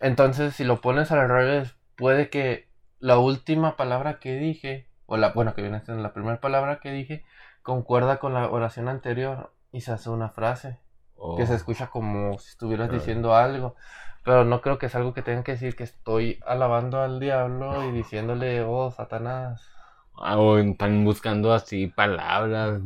[0.00, 5.30] Entonces, si lo pones al revés, puede que la última palabra que dije, o la,
[5.32, 7.24] bueno, que viene siendo la primera palabra que dije,
[7.62, 10.78] concuerda con la oración anterior y se hace una frase
[11.36, 11.56] que se Oh.
[11.56, 13.00] escucha como si estuvieras Claro.
[13.00, 13.76] diciendo algo.
[14.24, 17.88] Pero no creo que es algo que tengan que decir que estoy alabando al diablo
[17.88, 19.68] y diciéndole, oh, Satanás.
[20.14, 22.80] O están buscando así palabras.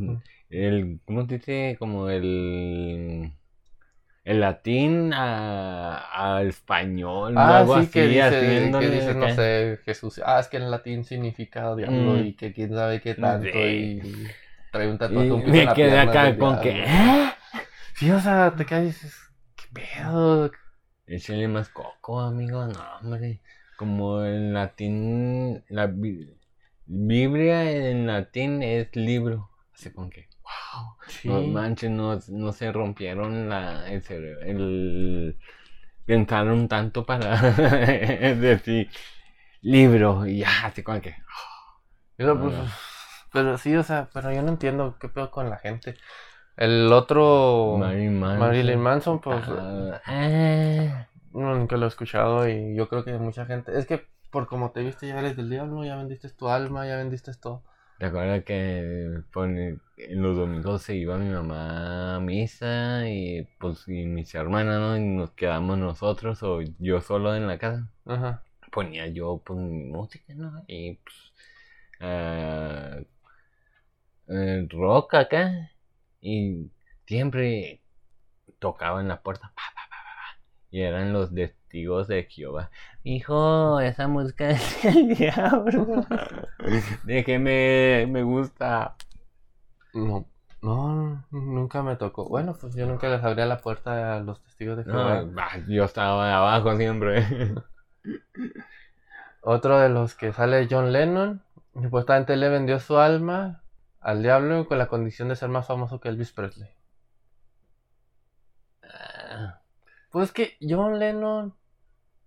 [0.48, 1.76] El, ¿cómo se dice?
[1.78, 3.32] Como el,
[4.24, 7.34] el latín a, al español.
[7.36, 10.20] Ah, algo sí, que así, dice, haciéndole que dice, no sé, Jesús.
[10.24, 12.26] Ah, es que en latín significa diablo Mm.
[12.26, 13.46] y que quién sabe qué tanto.
[13.52, 14.00] Sí.
[14.02, 14.26] Y
[14.70, 16.82] trae un tatuaje un me quedé acá con que.
[16.84, 17.32] ¿eh?
[17.94, 19.14] Sí, o sea, te quedas y dices,
[19.56, 20.50] ¿qué pedo?
[21.06, 22.66] Échale más coco, amigo.
[22.66, 23.40] No, hombre.
[23.76, 25.64] Como en latín.
[25.68, 25.86] La
[26.86, 29.50] Biblia en latín es libro.
[29.74, 30.28] Así con que.
[30.42, 30.96] ¡Wow!
[31.08, 31.28] Sí.
[31.28, 34.40] No manches, no, no se rompieron la, el cerebro.
[34.42, 35.38] El,
[36.04, 38.88] pensaron tanto para decir
[39.62, 41.16] libro y ya, así como que.
[42.16, 42.54] Pero, pues,
[43.32, 45.96] pero sí, o sea, pero yo no entiendo qué pedo con la gente.
[46.56, 48.38] El otro, Marilyn Manson.
[48.38, 49.46] Marilyn Manson, pues,
[51.32, 54.72] no, nunca lo he escuchado y yo creo que mucha gente, es que por como
[54.72, 57.62] te viste ya eres del diablo, ya vendiste tu alma, ya vendiste todo.
[57.98, 59.22] ¿Te acuerdas que
[59.96, 64.96] en los domingos se iba mi mamá a misa y pues y mis hermanas, ¿no?
[64.98, 67.88] Y nos quedamos nosotros o yo solo en la casa.
[68.04, 68.42] Ajá.
[68.70, 70.62] ponía yo pues mi música, ¿no?
[70.66, 71.32] Y pues
[72.00, 72.98] ah,
[74.28, 75.70] eh, rock acá
[76.20, 76.70] y
[77.06, 77.80] siempre
[78.58, 81.32] tocaba en la puerta pa, pa, pa, pa, pa, y eran los
[81.76, 82.70] testigos de Jehová.
[83.04, 86.06] Hijo, esa música es el diablo.
[87.04, 88.96] Déjeme, me gusta.
[89.92, 90.26] No,
[90.62, 92.28] no, nunca me tocó.
[92.28, 95.24] Bueno, pues yo nunca les abría la puerta a los testigos de No, Jehová.
[95.32, 97.24] bah, yo estaba abajo siempre.
[99.42, 101.42] Otro de los que sale John Lennon.
[101.74, 103.60] Supuestamente le vendió su alma
[104.00, 106.70] al diablo con la condición de ser más famoso que Elvis Presley.
[108.82, 109.60] Ah,
[110.10, 111.54] Pues que John Lennon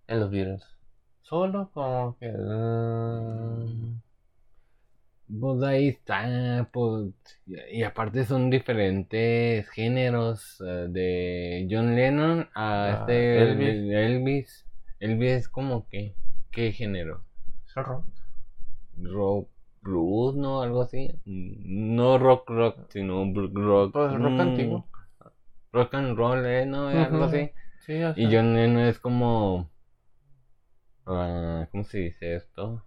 [0.10, 0.64] en los Beatles.
[1.22, 2.30] Solo como que.
[2.32, 4.02] mm,
[5.40, 7.14] Pues ahí está, pues,
[7.72, 14.66] y aparte son diferentes géneros eh, de John Lennon a Ah, este Elvis.
[15.00, 15.32] Elvis.
[15.32, 16.16] Es como que,
[16.52, 17.24] ¿qué género?
[17.68, 18.06] es rock.
[18.98, 19.50] Rock
[19.82, 20.62] blues, ¿no?
[20.64, 21.10] Algo así.
[21.26, 23.94] No rock rock, sino rock.
[23.94, 24.88] Pues rock mm, antiguo.
[25.72, 26.66] Rock and roll, ¿eh?
[26.66, 26.88] ¿No?
[26.88, 27.52] Algo así.
[27.80, 29.70] Sí, o Y John Lennon es como...
[31.10, 32.86] ah, ¿Cómo se dice esto?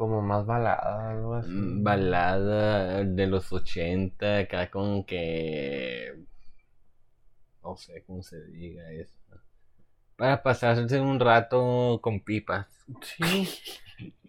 [0.00, 1.50] como más balada, algo así.
[1.50, 6.24] Mm, balada de los 80, acá con que...
[7.62, 9.14] No sé cómo se diga eso.
[10.16, 12.66] Para pasarse un rato con pipas.
[13.02, 13.46] Sí.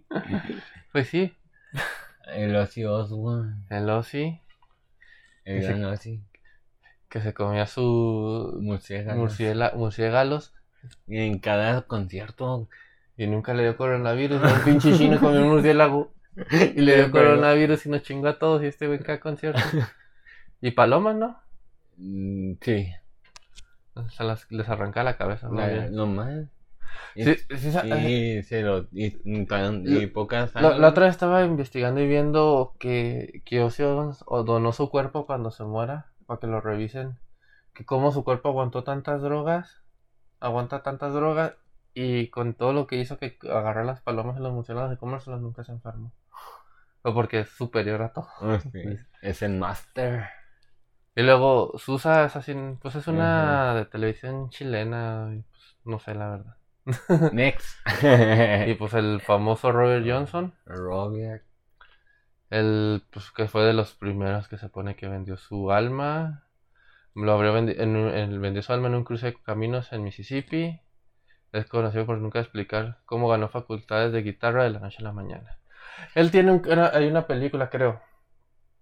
[0.91, 1.34] pues sí.
[2.28, 3.65] El Ozzy Osbourne.
[3.70, 4.41] El Ozzy,
[5.46, 6.22] El gran Ozzy.
[7.08, 9.39] que se comía su Murciélagos.
[9.76, 10.54] murciélagos
[11.08, 12.67] Y en cada concierto.
[13.24, 14.42] Y nunca le dio coronavirus.
[14.42, 16.14] Un pinche chino comió un murciélago
[16.76, 19.62] y le dio coronavirus y nos chingó a todos y este güey cada concierto.
[20.64, 21.40] Y palomas, ¿no?
[21.98, 22.92] Mm, Sí,
[24.16, 25.50] Se las, les arranca la cabeza.
[25.50, 25.96] bien.
[25.96, 26.46] lo más.
[27.16, 28.88] Y- Sí, sí, se lo.
[28.92, 30.54] Y, y tan- y pocas.
[30.54, 34.90] La, la otra vez estaba investigando y viendo que, que Ozzy Osbourne o donó su
[34.92, 37.18] cuerpo cuando se muera para que lo revisen.
[37.74, 39.82] Que cómo su cuerpo aguantó tantas drogas,
[40.40, 41.54] aguanta tantas drogas
[41.94, 45.42] y con todo lo que hizo que agarrar las palomas y los murciélagos y comérselas
[45.42, 46.12] nunca se enfermó.
[47.04, 48.28] O porque es superior a todo.
[48.42, 48.84] Ah, sí,
[49.22, 50.26] Es el master.
[51.16, 56.16] Y luego Susa es así, pues es una de televisión chilena, y, pues, no sé
[56.16, 56.58] la verdad.
[57.34, 57.78] Next.
[58.68, 60.54] Y pues el famoso Robert Johnson.
[60.66, 61.44] Robert.
[62.52, 66.44] El, pues, que fue de los primeros que se pone que vendió su alma.
[67.16, 70.80] Lo abrió vendi- en, en- vendió su alma en un cruce de caminos en Mississippi.
[71.52, 75.12] Es conocido por nunca explicar cómo ganó facultades de guitarra de la noche a la
[75.12, 75.58] mañana.
[76.16, 78.02] Él tiene un, era- hay una película, creo.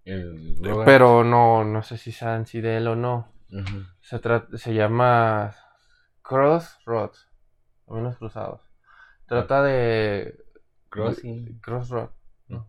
[0.04, 0.56] El.
[0.84, 3.28] Pero no, no sé si sea en sí de él o no.
[4.00, 5.52] Se, trata, se llama
[6.22, 7.28] Crossroads.
[7.88, 8.60] Caminos cruzados.
[9.26, 10.38] Trata de
[10.88, 11.58] Crossing.
[11.60, 12.10] Crossroad,
[12.48, 12.68] ¿no?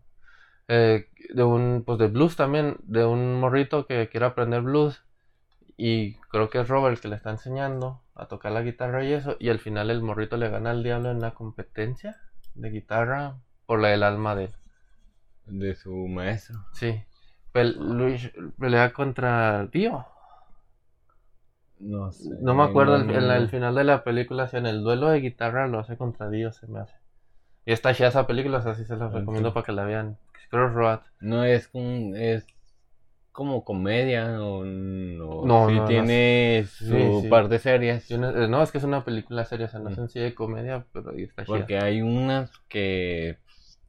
[0.68, 5.04] Eh, de un, pues de blues también, de un morrito que quiere aprender blues
[5.78, 9.14] y creo que es Robert el que le está enseñando a tocar la guitarra y
[9.14, 12.18] eso y al final el morrito le gana al diablo en una competencia
[12.56, 14.52] de guitarra por la del alma de él.
[15.46, 16.60] De su maestro.
[16.74, 17.02] Sí.
[17.54, 20.06] Pel- Luis pelea contra Dio.
[21.80, 22.30] No sé.
[22.42, 23.50] No me acuerdo, no, en la- el no.
[23.50, 26.68] final de la película, si en el duelo de guitarra lo hace contra Dio, se
[26.68, 26.96] me hace.
[27.66, 29.14] Y está chida esa película, o sea, sí se la Ok.
[29.16, 30.18] recomiendo para que la vean.
[30.50, 31.00] Crossroad.
[31.22, 32.46] No es un, es
[33.32, 35.42] como comedia o no.
[35.46, 35.88] No, sí no, no.
[35.88, 37.28] tiene su Sí, sí.
[37.30, 37.96] parte seria.
[38.10, 40.36] Eh, no, es que es una película seria, o sea, no es en sí de
[40.36, 41.58] comedia, pero ahí está chida.
[41.58, 43.38] Porque hay unas que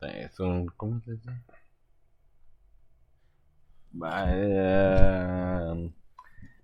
[0.02, 1.30] eh, son, ¿cómo se dice?
[4.04, 5.90] Eh,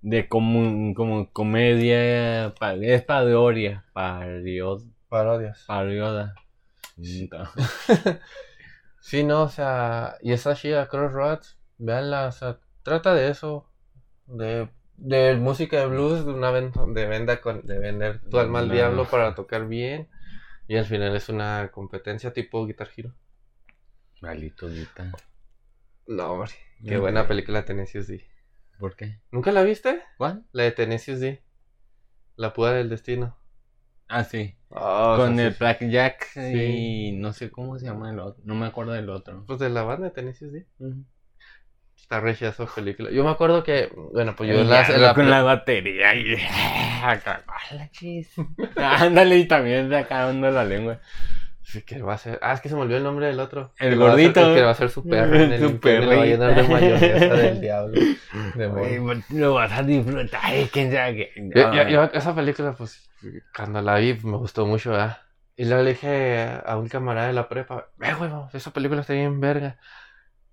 [0.03, 2.47] de como, como comedia,
[2.81, 4.73] es parodia, parodia,
[5.09, 5.65] Parodias.
[5.67, 6.35] parodia.
[9.01, 13.71] Sí, no, o sea, y esa chida, Crossroads, veanla, o sea, trata de eso,
[14.27, 18.61] de, de música de blues, de una venta, de venda con, de vender tu alma
[18.61, 20.09] al diablo para tocar bien,
[20.67, 23.15] y al final es una competencia tipo Guitar Hero.
[24.21, 25.13] Malito Guita.
[26.07, 26.51] No, hombre,
[26.85, 27.01] qué No.
[27.03, 28.27] buena película Tenacious D.
[28.79, 29.21] ¿Por qué?
[29.31, 30.03] ¿Nunca la viste?
[30.17, 30.45] ¿Cuál?
[30.53, 31.43] La de Tenacious D.
[32.37, 33.37] La puda del destino.
[34.09, 34.57] Ah, sí.
[34.71, 35.55] Ah, o Con el.
[35.55, 36.41] Blackjack Sí.
[37.11, 38.43] y no sé cómo se llama el otro.
[38.47, 39.45] No me acuerdo del otro.
[39.47, 40.67] Pues de la banda de Tenacious D.
[42.09, 43.11] Está regia esa película.
[43.11, 46.37] Yo me acuerdo que, bueno, pues yo en la, en la con la batería y
[47.05, 48.31] acá, ¡Hala, chis!
[48.77, 51.01] Ándale, y también sacando la lengua.
[51.61, 52.39] Sí, que va a ser.
[52.41, 53.75] Ah, es que se me olvidó el nombre del otro.
[53.79, 54.41] El Que ser- gordito.
[54.41, 55.37] el que va a ser su perro.
[55.37, 58.01] En el Su lo va a llenar de mayonesa del diablo.
[58.55, 59.23] Demonio.
[59.29, 61.33] lo vas a disfrutar, ay, quién sabe qué.
[61.55, 63.11] Yo, yo- yo esa película, pues,
[63.55, 65.19] cuando la vi, me gustó mucho, ¿verdad?
[65.57, 69.13] Y luego le dije a un camarada de la prepa, eh, güey, esa película está
[69.13, 69.77] bien verga.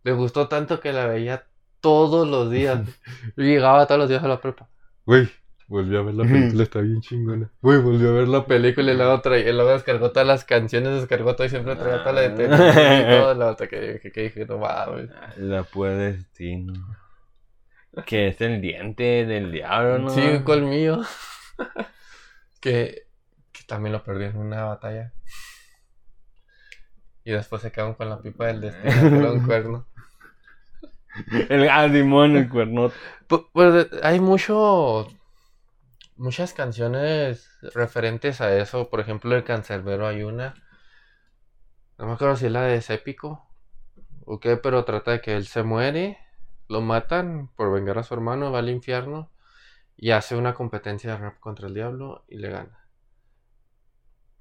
[0.06, 1.48] Le gustó tanto que la veía
[1.82, 2.80] todos los días.
[3.36, 4.70] Yo llegaba todos los días a la prepa.
[5.04, 5.28] Güey,
[5.68, 7.52] volví a ver la película, está bien chingona.
[7.60, 10.94] Güey, volví a ver la película y luego, traía, y luego descargó todas las canciones,
[10.94, 12.48] descargó todo y siempre traía toda la de y
[13.20, 13.34] todo.
[13.34, 15.10] La otra que, que, que dije, no mames.
[15.38, 16.74] La pura destino.
[18.06, 20.10] Que es el diente del diablo, ¿no?
[20.12, 21.02] Sí, un colmillo.
[22.62, 23.08] que,
[23.52, 25.14] que también lo perdí en una batalla.
[27.24, 29.88] Y después se quedan con la pipa del destino, que era un cuerno.
[31.50, 32.92] El ah, el cuerno.
[33.28, 35.08] Pu- Pues eh, hay mucho.
[36.18, 38.90] Muchas canciones referentes a eso.
[38.90, 40.56] Por ejemplo, el Cancerbero hay una.
[41.98, 43.46] No me acuerdo si es la de Sépico.
[44.26, 46.18] O qué, pero trata de que él se muere.
[46.70, 48.52] Lo matan por vengar a su hermano.
[48.52, 49.32] Va al infierno.
[49.98, 52.26] Y hace una competencia de rap contra el diablo.
[52.30, 52.80] Y le gana.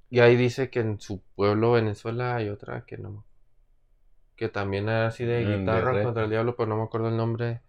[0.09, 3.23] Y ahí dice que en su pueblo, Venezuela, hay otra que no.
[4.35, 6.01] Que también era así de Mm, de guitarra rap.
[6.01, 7.61] contra el diablo, pero no me acuerdo el nombre.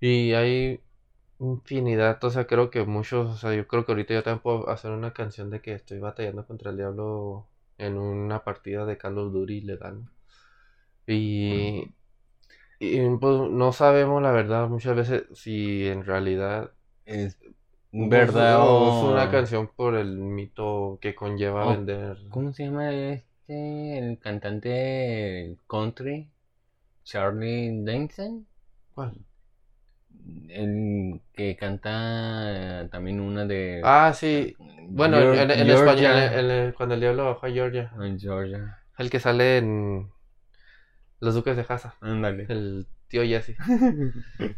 [0.00, 0.80] Y hay
[1.40, 4.68] infinidad, o sea, creo que muchos, o sea, yo creo que ahorita yo también puedo
[4.70, 7.48] hacer una canción de que estoy batallando contra el diablo
[7.78, 10.10] en una partida de Call of Duty y le gano.
[11.06, 11.94] Y,
[12.80, 16.72] y pues no sabemos la verdad muchas veces si en realidad
[17.06, 17.38] Es
[17.92, 22.18] verdad o es una canción por el mito que conlleva o- vender.
[22.30, 22.90] ¿Cómo se llama
[23.48, 23.98] este?
[23.98, 26.28] El cantante country.
[27.04, 28.46] Charlie Danielson.
[28.94, 29.14] ¿Cuál?
[30.48, 33.80] El que canta eh, también una de...
[33.82, 34.54] Ah, sí.
[34.88, 37.92] Bueno, en, español, en- en- cuando el diablo bajó a Georgia.
[38.00, 38.78] En Georgia.
[38.98, 40.10] El que sale en
[41.20, 41.94] Los Duques de Hazzard.
[42.00, 42.46] Ándale.
[42.48, 43.56] El tío Jesse.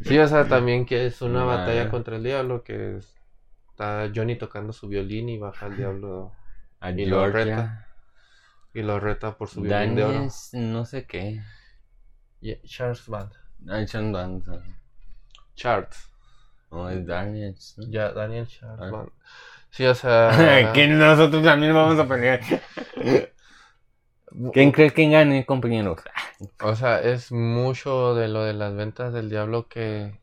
[0.01, 1.45] Sí, o sea, también que es una Ah.
[1.45, 3.15] batalla contra el diablo, que es-
[3.69, 6.33] está Johnny tocando su violín y baja el diablo
[6.81, 7.87] A Y lo Georgia.
[8.73, 10.27] Y lo reta por su violín de oro.
[10.53, 11.41] No sé qué.
[12.41, 13.31] Y- Charles Band.
[13.69, 14.61] Ah, Sean Danza.
[15.55, 16.09] Charles.
[16.71, 17.75] No, es Daniels.
[17.77, 17.87] ¿no?
[17.89, 18.89] Ya, Daniel Charles Ah.
[18.91, 19.09] Band.
[19.69, 20.71] Sí, o sea.
[20.73, 22.39] que nosotros también vamos a pelear.
[24.53, 25.99] ¿Quién cree que gane, compañeros?
[26.61, 30.17] O sea, es mucho de lo de las ventas del diablo que.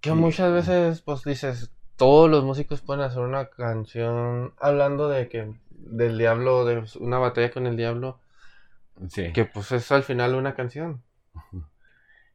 [0.00, 5.54] Que muchas veces, pues dices, todos los músicos pueden hacer una canción hablando de que
[5.86, 8.18] del diablo, de una batalla con el diablo,
[9.08, 9.32] Sí.
[9.32, 11.02] que pues es al final una canción.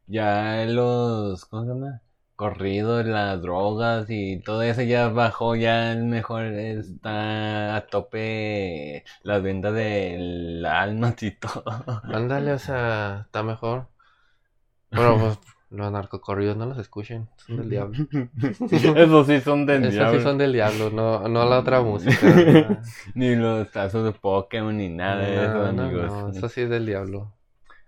[0.08, 2.00] Ya los, ¿cómo se llama?
[2.36, 9.42] Corridos, las drogas y todo eso ya bajó, ya el mejor está a tope las
[9.42, 11.64] ventas del alma y todo.
[12.04, 13.88] Ándale, o sea, está mejor.
[14.90, 15.38] Bueno, pues
[15.70, 18.06] los narcocorridos no los escuchen, son del diablo.
[18.70, 20.18] Eso sí son del Esos diablo.
[20.18, 22.80] sí son del diablo, no, no la otra música.
[23.14, 26.06] Ni los tazos de Pokémon ni nada de eso, No, amigos.
[26.12, 27.32] no, eso sí es del diablo.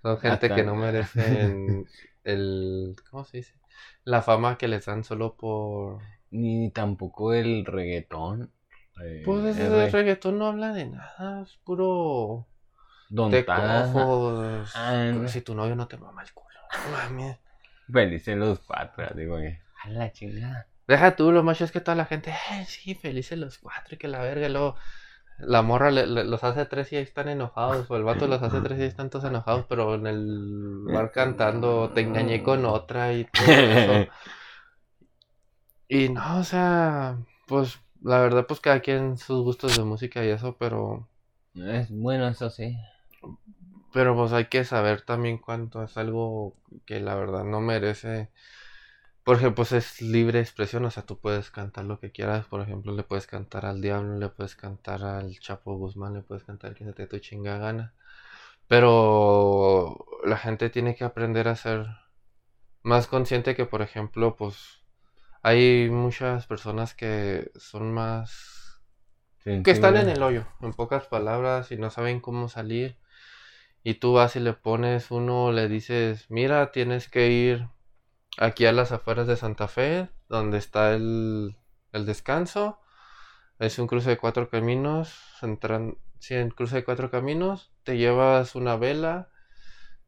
[0.03, 1.87] Son gente Hasta- que no merecen
[2.25, 3.55] el, ¿cómo se dice?
[4.05, 5.99] La fama que les dan solo por...
[6.31, 8.51] Ni tampoco el reggaetón.
[9.03, 12.47] Eh, Pues ese re- reggaetón no habla de nada, es puro...
[13.09, 13.91] Te Dontada.
[13.93, 14.43] cojo,
[14.75, 15.29] Ah, no.
[15.29, 16.49] si tu novio no te mama el culo.
[16.93, 17.39] Mames.
[17.93, 19.59] Felices los cuatro, digo que.
[19.85, 20.67] A la chingada.
[20.87, 23.99] Deja tú, lo macho es que toda la gente, "Eh, sí, felices los cuatro y
[23.99, 24.77] que la verga, y luego
[25.39, 28.43] la morra le- le- los hace tres y ahí están enojados, o el vato los
[28.43, 32.65] hace tres y ahí están todos enojados, pero en el bar cantando, te engañé con
[32.65, 34.09] otra y todo eso.
[35.89, 40.29] Y no, o sea, pues la verdad, pues cada quien sus gustos de música y
[40.29, 41.09] eso, pero,
[41.55, 42.77] Es bueno, eso sí.
[43.93, 46.55] Pero pues hay que saber también cuánto es algo
[46.87, 48.31] que la verdad no merece.
[49.25, 52.95] Porque pues es libre expresión, o sea, tú puedes cantar lo que quieras, por ejemplo,
[52.95, 56.89] le puedes cantar al Diablo, le puedes cantar al Chapo Guzmán, le puedes cantar quien
[56.89, 57.95] se te tu chinga gana.
[58.69, 61.87] Pero la gente tiene que aprender a ser
[62.83, 64.83] más consciente que, por ejemplo, pues
[65.43, 68.81] hay muchas personas que son más
[69.45, 72.99] que están en el hoyo, en pocas palabras, y no saben cómo salir.
[73.89, 77.69] Y tú vas y le pones uno, le dices, mira, tienes que ir
[78.37, 81.57] aquí a las afueras de Santa Fe, donde está el,
[81.93, 82.81] el descanso.
[83.59, 88.55] Es un cruce de cuatro caminos, entran, sí, en cruce de cuatro caminos, te llevas
[88.57, 89.31] una vela,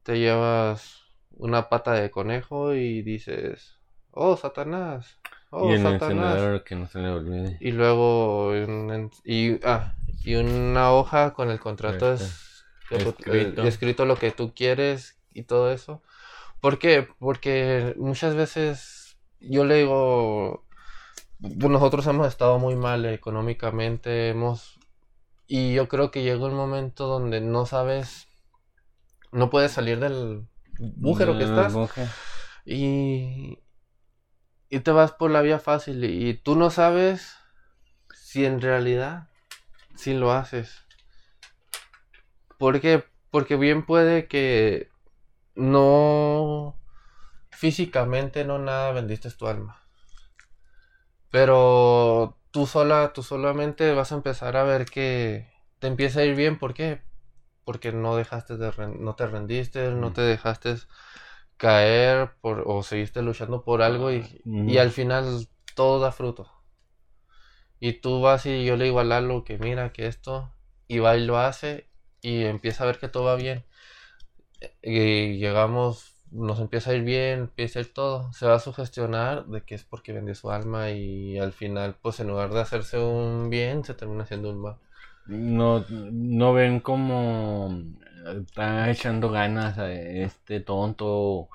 [0.02, 3.78] te llevas una pata de conejo y dices,
[4.10, 5.18] oh, Satanás,
[5.48, 6.62] oh, y el Satanás.
[6.66, 7.56] que no se le olvide.
[7.62, 12.49] Y luego en- y, ah, y una hoja con el contrato tú-
[12.96, 13.62] escrito.
[13.62, 16.02] eh, escrito lo que tú quieres y todo eso.
[16.60, 17.08] ¿Por qué?
[17.18, 20.64] Porque muchas veces yo le digo,
[21.40, 24.78] pues nosotros hemos estado muy mal económicamente, hemos
[25.46, 28.28] y yo creo que llega un momento donde no sabes,
[29.32, 30.46] no puedes salir del
[30.78, 32.08] agujero que estás agujero.
[32.64, 33.58] y,
[34.68, 37.36] y te vas por la vía fácil y, y tú no sabes
[38.14, 39.28] si en realidad
[39.96, 40.82] si lo haces.
[42.60, 43.02] ¿Por qué?
[43.32, 44.90] Porque bien puede que
[45.56, 46.76] no
[47.50, 49.82] físicamente no nada vendiste tu alma.
[51.30, 55.48] Pero tú sola, tú solamente vas a empezar a ver que
[55.80, 56.58] te empieza a ir bien.
[56.58, 57.02] ¿Por qué?
[57.64, 60.76] porque no dejaste de no te rendiste, no te dejaste
[61.56, 66.50] caer por, o seguiste luchando por algo y, y al final todo da fruto.
[67.80, 70.52] Y tú vas y yo le digo a Lalo que mira que esto,
[70.88, 71.89] y va y lo hace
[72.22, 73.64] y empieza a ver que todo va bien.
[74.82, 78.32] Y llegamos, nos empieza a ir bien, empieza a ir todo.
[78.32, 82.20] Se va a sugestionar de que es porque vendió su alma y al final, pues
[82.20, 84.76] en lugar de hacerse un bien, se termina haciendo un mal.
[85.26, 87.84] No, no ven como
[88.26, 91.48] está echando ganas a este tonto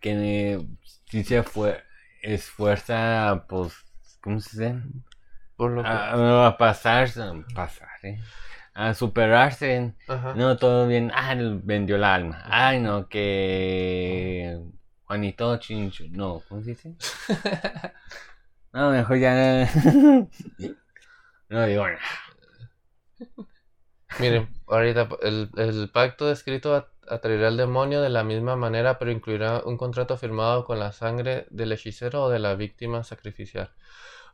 [0.00, 0.64] que
[1.06, 1.82] si se fue
[2.22, 3.74] esfuerza pues
[4.20, 4.82] ¿cómo se dice?
[5.56, 5.88] Por lo que...
[5.88, 7.10] a, pasar,
[7.54, 8.20] pasar, ¿eh?
[8.78, 9.96] A superarse.
[10.36, 11.10] No, todo bien.
[11.12, 12.44] Ah, vendió el alma.
[12.44, 14.56] Ay, no, que
[15.02, 16.04] Juanito Chincho.
[16.10, 16.94] No, ¿cómo se dice?
[18.72, 19.68] no, mejor ya.
[21.48, 21.98] no digo nada.
[24.20, 29.60] Miren, ahorita el, el pacto descrito atraerá al demonio de la misma manera, pero incluirá
[29.64, 33.72] un contrato firmado con la sangre del hechicero o de la víctima sacrificial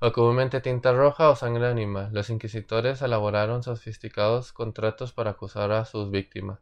[0.00, 2.10] o comúnmente tinta roja o sangre animal.
[2.12, 6.60] Los inquisitores elaboraron sofisticados contratos para acusar a sus víctimas,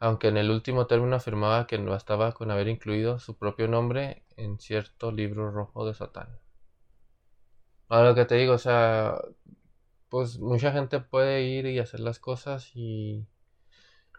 [0.00, 4.24] aunque en el último término afirmaba que no bastaba con haber incluido su propio nombre
[4.36, 6.38] en cierto libro rojo de Satán.
[7.88, 9.18] Ahora lo que te digo, o sea,
[10.10, 13.26] pues mucha gente puede ir y hacer las cosas y,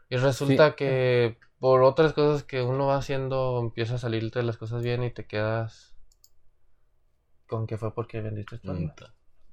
[0.09, 4.83] y resulta que por otras cosas que uno va haciendo empieza a salirte las cosas
[4.83, 5.88] bien y te quedas
[7.49, 8.95] con qué fue porque vendiste tu alma.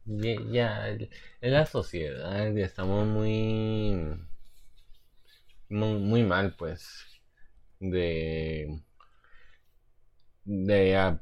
[0.04, 1.08] Ya, en
[1.40, 4.16] la sociedad estamos muy,
[5.68, 7.20] muy, mal, pues,
[7.80, 8.80] de,
[10.44, 11.18] de,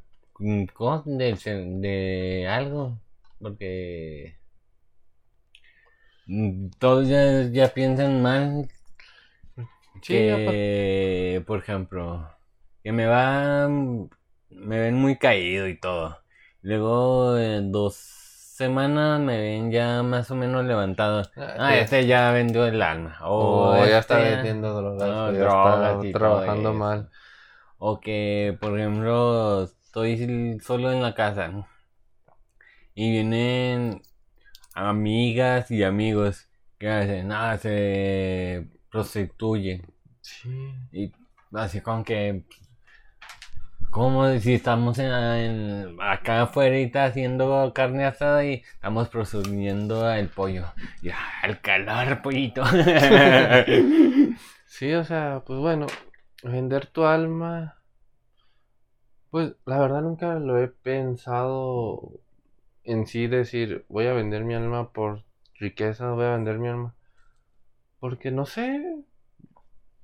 [1.07, 1.35] de,
[1.81, 2.99] de algo,
[3.41, 4.37] porque
[6.79, 8.69] todos ya, piensan mal.
[10.03, 12.29] que, por ejemplo,
[12.83, 16.24] que me va, me ven muy caído y todo.
[16.65, 21.21] Luego en dos semanas me ven ya más o menos levantado.
[21.37, 23.19] Ah, ah este ya vendió el alma.
[23.21, 25.37] O ya está este vendiendo drogas.
[25.37, 27.11] ya está trabajando mal.
[27.77, 31.53] O que, por ejemplo, estoy solo en la casa.
[32.95, 34.01] Y vienen
[34.73, 36.49] amigas y amigos
[36.79, 39.83] que hacen, nada, se prostituyen.
[40.23, 40.73] Sí.
[40.93, 41.13] Y
[41.53, 42.47] así con que
[43.95, 50.65] como si estamos en, acá afuera haciendo carne asada y estamos prosumiendo el pollo.
[51.01, 52.65] Ya, el calor, pollito.
[54.67, 55.87] sí, o sea, pues bueno,
[56.43, 57.77] vender tu alma.
[59.31, 62.19] Pues la verdad nunca lo he pensado
[62.83, 65.23] en sí decir, voy a vender mi alma por
[65.61, 66.97] riqueza, voy a vender mi alma.
[68.01, 69.05] Porque no sé,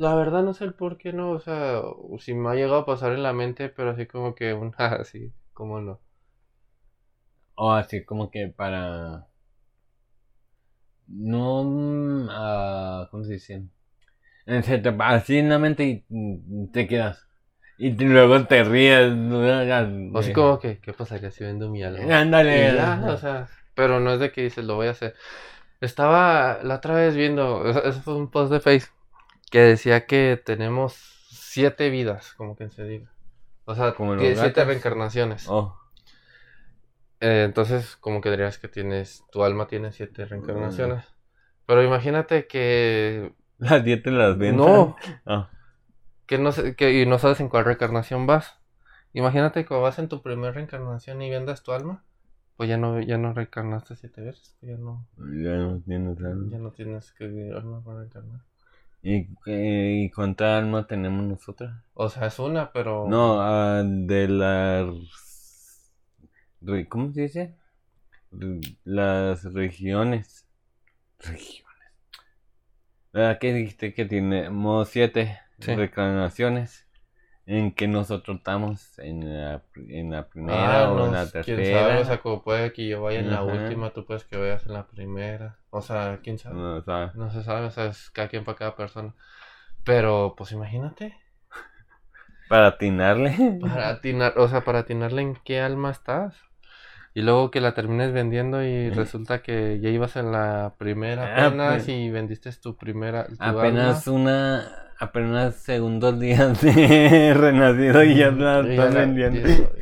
[0.00, 1.82] la verdad no sé el por qué no, o sea,
[2.20, 5.30] si me ha llegado a pasar en la mente, pero así como que un así,
[5.52, 6.00] como no.
[7.54, 9.26] O así como que para...
[11.06, 11.60] No...
[11.60, 13.62] Uh, ¿Cómo se dice?
[15.00, 17.28] Así en la mente y mm, te quedas.
[17.76, 19.12] Y luego te ríes.
[19.12, 21.20] O así como que, ¿qué pasa?
[21.20, 22.20] Que si vendo mi alma.
[22.20, 22.72] Ándale.
[23.06, 25.14] o sea, pero no es de que dices, lo voy a hacer.
[25.82, 28.99] Estaba la otra vez viendo, eso fue un post de Facebook
[29.50, 30.94] que decía que tenemos
[31.28, 33.10] siete vidas, como que se diga.
[33.64, 35.46] O sea, como siete reencarnaciones.
[35.48, 35.76] Oh.
[37.20, 41.04] Eh, entonces, como que dirías que tienes, tu alma tiene siete reencarnaciones.
[41.04, 41.14] Mm.
[41.66, 43.34] Pero imagínate que...
[43.58, 44.56] Las siete las ven.
[44.56, 44.96] No.
[45.26, 45.50] Ah.
[46.26, 48.58] Que no sé, que y no sabes en cuál reencarnación vas.
[49.12, 52.02] Imagínate que vas en tu primera reencarnación y vendas tu alma.
[52.56, 54.56] Pues ya no, ya no reencarnaste siete veces.
[54.62, 55.06] Ya no.
[55.18, 56.48] Ya no tienes alma.
[56.50, 58.40] Ya no tienes que alma para reencarnar.
[59.02, 61.72] ¿Y, ¿Y cuánta alma tenemos nosotros?
[61.94, 63.06] O sea, es una, pero...
[63.08, 65.92] No, ah, de las...
[66.88, 67.56] ¿Cómo se dice?
[68.84, 70.46] Las regiones.
[71.18, 71.70] Regiones.
[73.12, 76.86] ¿Verdad que dijiste que tenemos siete reencarnaciones?
[77.46, 81.56] En que nosotros estamos en la, en la primera ah, o en la tercera.
[81.56, 84.36] Quién sabe, o sea, como puede que yo vaya en la última, tú puedes que
[84.36, 85.58] vayas en la primera.
[85.70, 86.56] O sea, quién sabe.
[86.56, 87.10] No, sabe.
[87.14, 89.14] no se sabe, o sea, es cada quien para cada persona.
[89.84, 91.16] Pero, pues imagínate.
[92.48, 93.58] Para atinarle.
[93.60, 96.49] Para atinar, o sea, para atinarle en qué alma estás.
[97.12, 101.46] Y luego que la termines vendiendo y resulta que ya ibas en la primera ah,
[101.46, 101.88] apenas pues.
[101.88, 103.26] y vendiste tu primera.
[103.40, 109.72] apenas una apenas segundos días de renacido y ya la están vendiendo.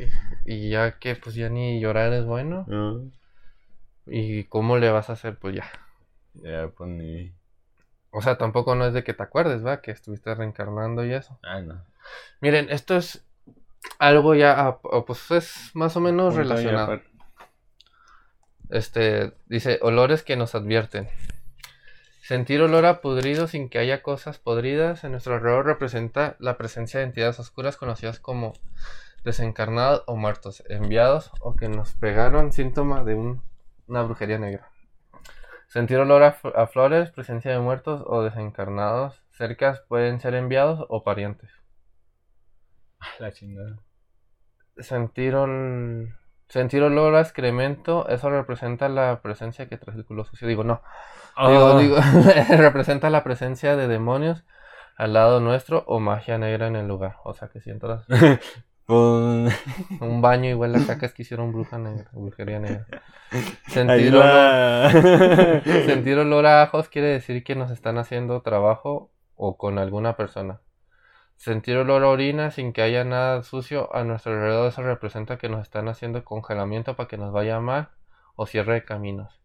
[0.45, 2.65] Y, ya que pues ya ni llorar es bueno.
[2.71, 2.97] Ah.
[4.07, 5.37] ¿Y cómo le vas a hacer?
[5.37, 5.65] Pues ya.
[6.33, 7.31] Ya pues ni...
[8.11, 9.81] O sea, tampoco no es de que te acuerdes, ¿va?
[9.81, 11.37] Que estuviste reencarnando y eso.
[11.43, 11.83] Ah, no.
[12.41, 13.23] Miren, esto es
[13.99, 17.01] algo ya, ah, pues es más o menos y relacionado.
[18.69, 21.09] Este, dice, olores que nos advierten.
[22.21, 26.99] Sentir olor a podrido sin que haya cosas podridas en nuestro alrededor representa la presencia
[26.99, 28.53] de entidades oscuras conocidas como
[29.23, 33.41] desencarnados o muertos, enviados o que nos pegaron síntoma de un-
[33.87, 34.69] una brujería negra.
[35.67, 40.85] Sentir olor a, fl- a flores, presencia de muertos o desencarnados cercas pueden ser enviados
[40.89, 41.49] o parientes.
[43.19, 43.77] La chingada.
[44.77, 45.33] Sentir,
[46.49, 50.47] sentir olor a excremento, eso representa la presencia que trae el culo sucio.
[50.47, 50.81] Digo, no.
[51.47, 51.79] Digo, Ah.
[51.79, 51.95] digo,
[52.57, 54.43] representa la presencia de demonios
[54.97, 57.15] al lado nuestro o magia negra en el lugar.
[57.23, 58.05] O sea que si entras
[58.89, 62.85] a un baño huele a cacas que hicieron bruja negra, brujería negra.
[64.15, 64.91] olor,
[65.85, 70.61] sentir olor a ajos quiere decir que nos están haciendo trabajo o con alguna persona.
[71.39, 75.47] Sentir olor a orina sin que haya nada sucio a nuestro alrededor, eso representa que
[75.47, 77.91] nos están haciendo congelamiento para que nos vaya mal
[78.35, 79.39] o cierre de caminos.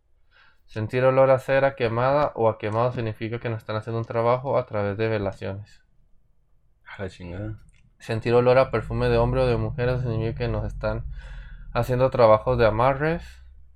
[0.64, 4.58] Sentir olor a cera quemada o a quemado significa que nos están haciendo un trabajo
[4.58, 5.84] a través de velaciones.
[6.84, 7.60] A la chingada.
[8.00, 11.04] Sentir olor a perfume de hombre o de mujer significa que nos están
[11.72, 13.22] haciendo trabajos de amarres.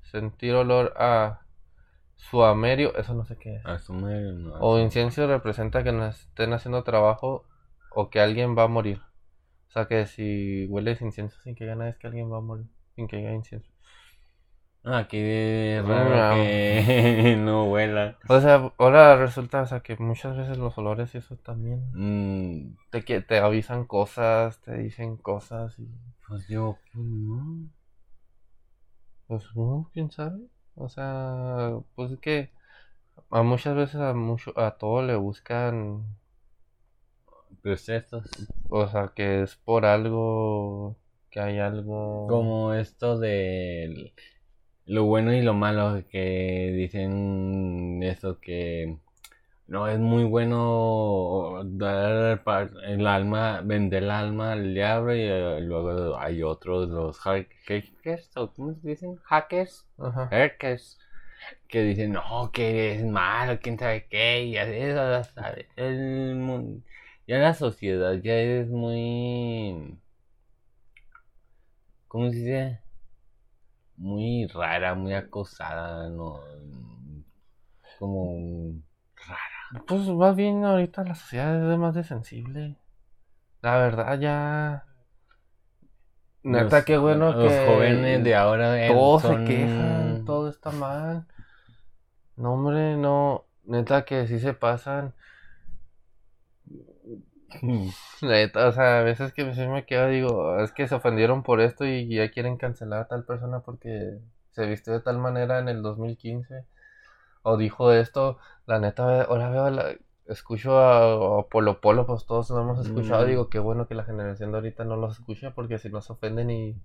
[0.03, 1.43] Sentir olor a
[2.17, 3.65] suamerio, eso no sé qué es.
[3.65, 4.33] Asume.
[4.33, 7.45] no, O incienso representa que nos estén haciendo trabajo
[7.91, 9.01] o que alguien va a morir.
[9.69, 12.41] O sea que si hueles incienso sin que haya nada es que alguien va a
[12.43, 12.67] morir.
[12.97, 13.71] Sin que haya incienso.
[14.85, 16.35] Ah, qué raro Ah.
[16.35, 18.17] que no huela.
[18.29, 22.77] O sea, ahora resulta o sea, que muchas veces los olores y eso también Mm,
[22.91, 25.89] te, te avisan cosas, te dicen cosas y
[26.27, 27.69] pues yo, pues no.
[29.27, 30.39] pues no, quién sabe.
[30.75, 32.51] O sea, pues es que
[33.31, 36.07] a muchas veces a mucho a todo le buscan,
[37.63, 38.25] Procesos.
[38.69, 40.97] o sea, que es por algo,
[41.31, 44.13] que hay algo Como esto de
[44.87, 48.97] lo bueno y lo malo que dicen eso que
[49.67, 52.43] no es muy bueno dar
[52.87, 58.51] el alma, vender el alma al diablo y eh, luego hay otros, los hackers, o
[58.55, 59.17] ¿cómo se dicen?
[59.25, 60.29] Hackers, Ajá.
[60.29, 60.99] hackers,
[61.69, 64.73] que dicen no, que es malo, quién sabe qué, y así.
[65.77, 66.83] El mun-
[67.29, 69.99] ya la sociedad ya es muy
[72.09, 72.81] ¿cómo se dice?
[73.97, 76.41] Muy rara, muy acosada, no,
[77.99, 78.81] como
[79.27, 79.85] rara.
[79.87, 82.77] Pues más bien ahorita la sociedad es más de sensible.
[83.63, 84.85] La verdad ya...
[86.45, 90.49] Neta, Los- qué bueno los que jóvenes de ahora eh, todos son- se quejan, todo
[90.49, 91.27] está mal.
[92.37, 93.45] No, hombre, no.
[93.65, 95.15] Neta que sí se pasan.
[98.23, 101.85] Neta, o sea, a veces que me quedo, digo, es que se ofendieron por esto
[101.87, 104.19] y ya quieren cancelar a tal persona porque
[104.53, 106.65] se vistió de tal manera en el 2015
[107.43, 108.39] o dijo esto.
[108.67, 109.97] La neta, ahora veo, la-
[110.27, 113.25] escucho a, a Polo Polo, pues todos lo hemos escuchado.
[113.25, 113.29] Mm.
[113.29, 116.13] Digo, qué bueno que la generación de ahorita no los escucha porque si no se
[116.13, 116.77] ofenden y,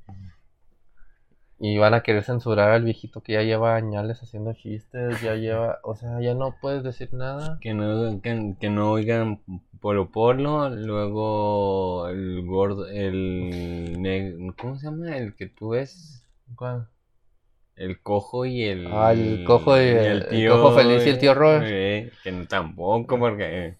[1.59, 5.79] y van a querer censurar al viejito que ya lleva añales haciendo chistes, ya lleva,
[5.83, 7.57] o sea, ya no puedes decir nada.
[7.61, 9.41] Que no, que, que no oigan
[9.83, 15.15] Polo Polo, luego el gordo, el ¿cómo se llama?
[15.15, 16.23] El que tú ves,
[16.55, 16.87] ¿Cuál?
[17.75, 21.33] el cojo y el, Ah, el cojo y el- el cojo feliz y el tío
[21.33, 21.65] Robert.
[21.67, 23.77] eh, que no tampoco, porque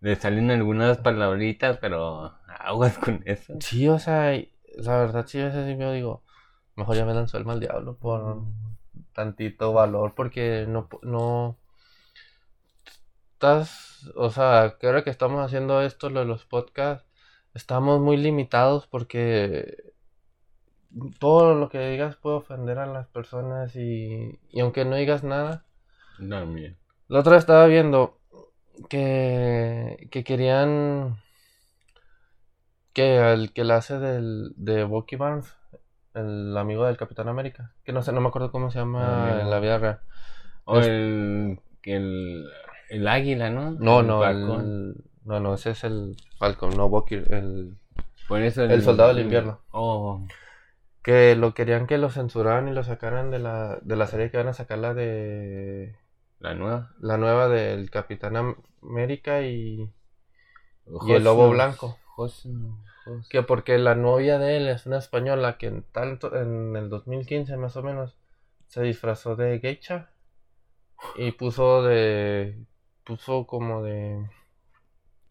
[0.00, 3.54] le salen algunas palabritas, pero aguas con eso.
[3.60, 4.32] Sí, o sea,
[4.76, 6.22] la verdad sí, a veces sí me digo,
[6.76, 8.38] mejor ya me lanzó el mal diablo por
[9.14, 11.58] tantito valor, porque no, no,
[13.44, 17.06] estás, o sea, que ahora que estamos haciendo esto, lo de los podcasts,
[17.54, 19.94] estamos muy limitados porque
[21.18, 25.64] todo lo que digas puede ofender a las personas y, y aunque no digas nada,
[26.28, 26.76] También.
[27.08, 28.18] la otra vez estaba viendo
[28.88, 31.16] que, que querían
[32.92, 35.52] que el que la hace del, de Bucky Barnes,
[36.14, 39.50] el amigo del Capitán América, que no sé, no me acuerdo cómo se llama en
[39.50, 40.00] la vida real.
[40.64, 42.46] O Es- el, el,
[42.90, 43.70] el águila, ¿no?
[43.72, 47.76] No, El no, el- no, no, ese es el Falcon, no Bucky, el
[48.28, 49.60] Por eso el soldado del invierno.
[49.70, 50.20] Oh,
[51.02, 54.38] que lo querían que lo censuraran y lo sacaran de la, de la serie que
[54.38, 55.96] van a sacar la de
[56.40, 56.92] la nueva.
[57.00, 59.90] la nueva del Capitán Am- América y
[61.16, 61.98] el lobo blanco.
[63.28, 67.56] Que porque la novia de él es una española que en tanto en el 2015
[67.58, 68.16] más o menos
[68.68, 70.08] se disfrazó de geisha
[71.16, 72.56] y puso de
[73.04, 74.24] puso como de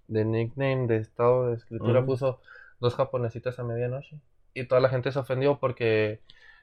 [0.08, 2.40] de nickname de estado de escritura puso
[2.80, 4.20] dos japonesitas a medianoche.
[4.54, 6.20] Y toda la gente se ofendió porque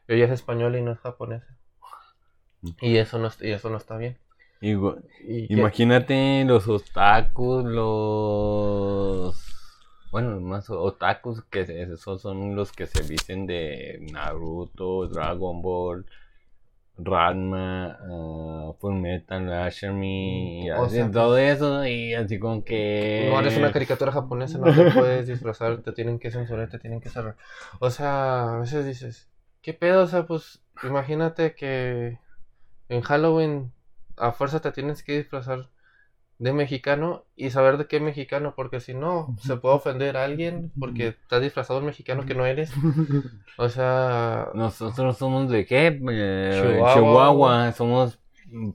[0.07, 1.57] ella es española y no es japonesa.
[2.81, 4.19] Y eso no y eso no está bien.
[4.61, 4.75] Y
[5.53, 9.47] Imagínate los otakus, los...
[10.13, 16.05] Bueno, más otakus que esos son los que se visten de Naruto, Dragon Ball,
[17.05, 23.29] Ranma, uh, Full Metal, Alchemy, y así, sea, todo eso y así como que...
[23.31, 27.01] no eres una caricatura japonesa no te puedes disfrazar te tienen que censurar te tienen
[27.01, 27.37] que cerrar.
[27.79, 29.29] O sea a veces dices
[29.63, 32.19] qué pedo o sea pues imagínate que
[32.89, 33.73] en Halloween
[34.17, 35.69] a fuerza te tienes que disfrazar
[36.41, 40.73] de mexicano y saber de qué mexicano, porque si no, se puede ofender a alguien
[40.81, 42.73] porque estás disfrazado de mexicano que no eres.
[43.59, 46.01] O sea, Nosotros somos de qué?
[46.11, 46.95] Eh, Chihuahua.
[46.95, 48.19] Chihuahua, somos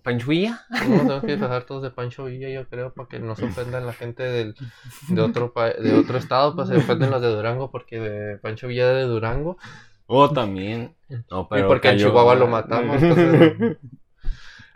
[0.04, 0.62] Panchuilla.
[0.70, 3.86] no tenemos que disfrazar todos de Pancho Villa, yo creo, para que no se ofendan
[3.86, 4.56] la gente del,
[5.10, 8.68] de, otro pa- de otro estado, pues se ofenden los de Durango porque de Pancho
[8.68, 9.58] Villa es de Durango
[10.06, 10.94] O también.
[11.32, 13.02] No, y porque en cayó- Chihuahua lo matamos.
[13.02, 13.78] entonces,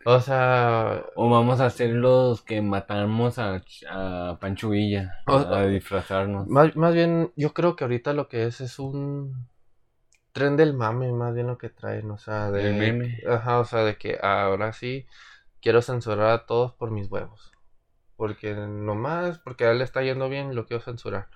[0.06, 5.14] o sea, O vamos a ser los que matamos a, a Pancho Villa.
[5.28, 6.48] O- a disfrazarnos.
[6.48, 9.48] Más, más bien, yo creo que ahorita lo que es es un
[10.34, 12.66] tren del mame, más bien lo que traen, o sea, de...
[12.66, 13.20] El meme.
[13.30, 15.08] Ajá, o sea, de que ahora sí
[15.62, 17.52] quiero censurar a todos por mis huevos.
[18.18, 21.30] Porque nomás, porque a él le está yendo bien, lo quiero censurar.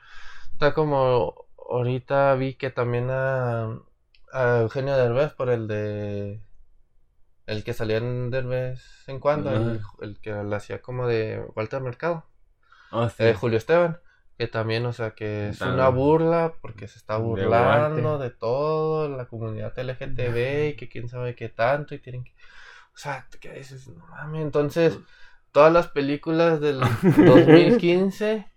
[0.54, 3.66] Está como, ahorita vi que también a,
[4.34, 6.42] a Eugenio Derbez por el de...
[7.46, 9.52] El que salía en de vez en cuando,
[10.02, 12.26] el, que le hacía como de Walter Mercado
[12.92, 13.24] Oh, sí.
[13.24, 13.98] de Julio Esteban,
[14.38, 18.32] que también, o sea, que es una burla porque se está De burlando Walter.
[18.32, 22.32] de todo, la comunidad LGTB y que quién sabe qué tanto y tienen que...
[22.94, 23.88] O sea, ¿qué dices?
[23.88, 25.00] No mames, entonces,
[25.52, 26.80] todas las películas del
[27.18, 28.48] 2015,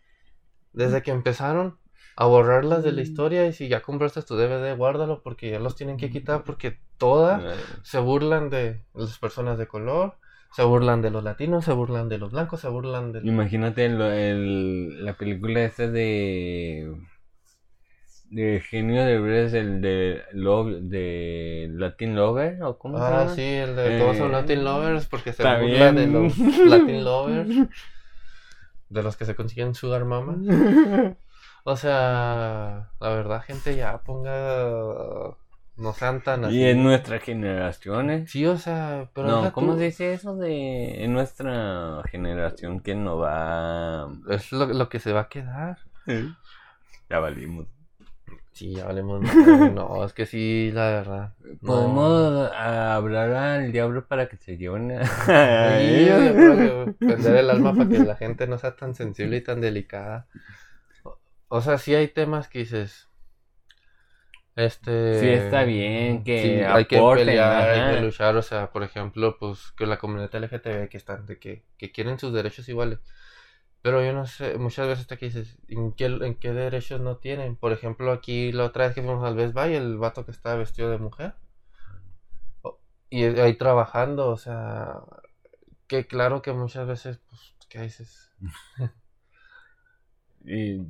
[0.75, 1.79] desde que empezaron
[2.17, 5.77] a borrarlas de la historia y si ya compraste tu DVD, guárdalo porque ya los
[5.77, 7.43] tienen que quitar porque todas
[7.83, 10.17] se burlan de las personas de color,
[10.53, 13.21] se burlan de los latinos, se burlan de los blancos, se burlan de...
[13.21, 16.97] Imagínate lo- el- la película esta de.
[18.31, 23.35] De Genio de Bres, el de Love, de Latin Lover, o cómo se Ah, llama?
[23.37, 26.37] sí, el de todos son Eh, Latin Lovers porque se está burla de los
[26.67, 27.49] Latin Lovers,
[28.89, 30.37] de los que se consiguen Sugar Mama.
[31.69, 35.35] O sea, la verdad, gente, ya ponga.
[35.77, 36.57] No sean tan así.
[36.59, 38.25] Y en nuestra generación, ¿eh?
[38.29, 39.27] Sí, o sea, pero.
[39.29, 44.09] no, ¿cómo tú- se dice eso de en nuestra generación que no va?
[44.31, 45.79] Es lo, lo que se va a quedar.
[47.11, 47.67] Ya valimos.
[48.53, 49.21] Sí, ya hablemos.
[49.21, 51.35] madre, No, es que sí, la verdad.
[51.61, 51.67] no.
[51.67, 57.51] Podemos hablar al diablo para que se lleven a Sí, yo creo que vender el
[57.51, 60.27] alma para que la gente no sea tan sensible y tan delicada.
[61.49, 63.09] O- sea, sí hay temas que dices.
[64.57, 65.19] Este.
[65.21, 68.37] Sí, está bien que sí, hay que pelear, hay que luchar.
[68.37, 72.19] O sea, por ejemplo, pues que la comunidad LGTB que están, de que, que quieren
[72.19, 73.01] sus derechos iguales.
[73.83, 77.57] Pero yo no sé, muchas veces te dices, ¿en qué, ¿en qué derechos no tienen?
[77.57, 80.57] Por ejemplo, aquí la otra vez que fuimos al Best Buy, el vato que estaba
[80.57, 81.35] vestido de mujer.
[83.11, 85.01] Y ahí trabajando, o sea,
[85.89, 88.31] que claro que muchas veces, pues, ¿qué dices?
[90.45, 90.81] Y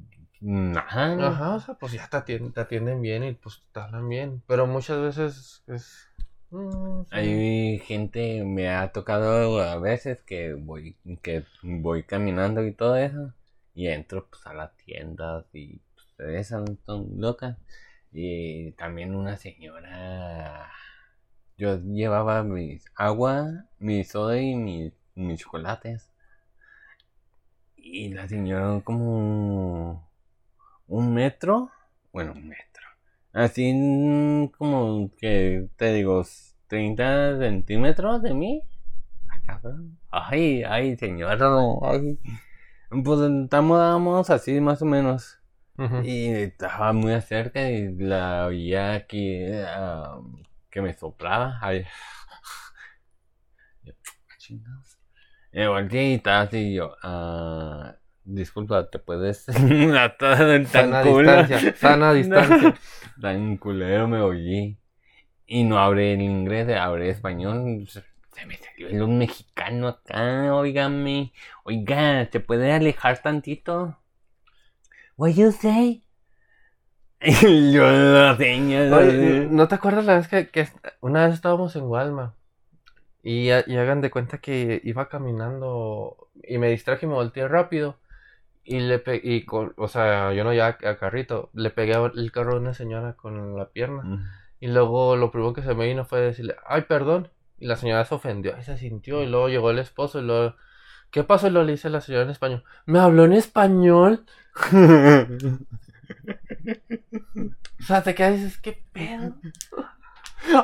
[0.40, 1.28] nada.
[1.28, 4.42] Ajá, o sea, pues ya te atienden, te atienden bien y pues te hablan bien.
[4.46, 6.08] Pero muchas veces es...
[6.50, 7.14] mm, sí.
[7.16, 13.32] Hay gente, me ha tocado a veces que voy, que voy caminando y todo eso,
[13.74, 15.80] y entro pues a las tiendas y
[16.16, 17.56] pues, esas son locas.
[18.12, 20.70] Y también una señora,
[21.58, 26.10] yo llevaba mis agua, mi soda y mis, mis chocolates.
[27.76, 30.05] Y la señora como
[30.88, 31.70] un metro,
[32.12, 32.86] bueno, un metro.
[33.32, 36.24] Así como que te digo,
[36.68, 38.62] 30 centímetros de mí.
[39.48, 39.60] Ah.
[40.10, 41.36] Ay, ay, señora.
[41.36, 42.18] no, Ay.
[43.04, 45.38] Pues estamos así más o menos.
[46.04, 50.18] Y estaba muy cerca y la oía aquí ah,
[50.70, 51.58] que me soplaba.
[51.60, 51.84] Ay.
[53.82, 53.92] Yo,
[54.30, 54.98] "Ah, chingados".
[55.52, 56.94] Y volteé y estaba así yo.
[57.02, 57.94] ah,
[58.26, 59.48] disculpa, ¿te puedes
[59.98, 62.74] atar el tan Sana culo?" distancia, sana distancia.
[63.20, 64.78] Tan culero me oí.
[65.46, 67.86] Y no hablé en inglés, hablé español.
[67.88, 71.32] Se me salió el un mexicano acá, oígame.
[71.64, 73.96] Oiga, ¿se puede alejar tantito?
[75.16, 76.02] What you say?
[77.22, 77.86] Y yo.
[78.36, 80.68] Oye, ¿no te acuerdas la vez que, que
[81.00, 82.34] una vez estábamos en Walmart?
[83.22, 87.98] Y, y hagan de cuenta que iba caminando y me distraje y me volteé rápido.
[88.68, 92.32] Y le pegué, y con, o sea, yo no ya a carrito, le pegué el
[92.32, 94.02] carro a una señora con la pierna.
[94.02, 94.24] Mm.
[94.60, 97.28] Y luego lo primero que se me vino fue decirle, ay, perdón.
[97.58, 99.22] Y la señora se ofendió y se sintió.
[99.22, 100.56] Y luego llegó el esposo y luego,
[101.10, 101.46] ¿qué pasó?
[101.46, 102.64] Y lo le dice la señora en español.
[102.86, 104.24] ¿Me habló en español?
[107.78, 109.34] O sea, te quedas y dices, ¿qué pedo?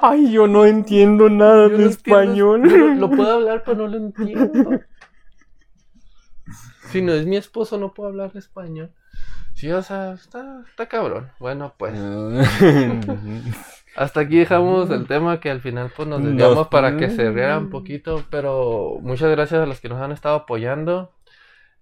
[0.00, 2.62] Ay, yo no entiendo nada Yo de no entiendo- español.
[2.62, 4.80] Lo, lo puedo hablar, pero no lo entiendo.
[6.88, 8.90] Si no es mi esposo, no puedo hablar español.
[9.54, 11.30] Sí, o sea, está, está cabrón.
[11.38, 11.94] Bueno, pues.
[13.96, 17.30] Hasta aquí dejamos el tema que al final pues nos Nos- desviamos para que se
[17.30, 21.12] riera un poquito, pero muchas gracias a los que nos han estado apoyando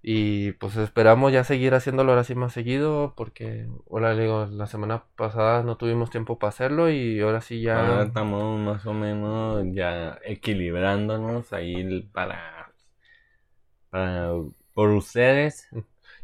[0.02, 5.04] y pues esperamos ya seguir haciéndolo ahora sí más seguido porque, ahora digo, la semana
[5.14, 8.02] pasada no tuvimos tiempo para hacerlo y ahora sí Ahora ya...
[8.04, 12.72] estamos más o menos ya equilibrándonos ahí para,
[13.90, 14.32] para
[14.80, 15.68] por ustedes.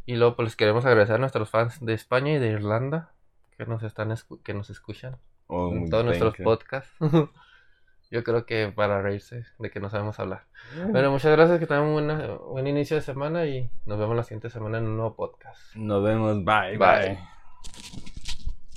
[0.06, 3.12] Y luego pues les queremos agradecer a nuestros fans de España y de Irlanda
[3.58, 6.44] que nos están que nos escuchan o en todos nuestros you.
[6.44, 6.90] podcasts.
[8.10, 10.46] Yo creo que para reírse de que no sabemos hablar.
[10.88, 14.48] Bueno, muchas gracias, que tengan un buen inicio de semana y nos vemos la siguiente
[14.48, 15.74] semana en un nuevo podcast.
[15.74, 16.78] Nos vemos, bye.
[16.78, 16.78] Bye.
[16.78, 18.15] bye.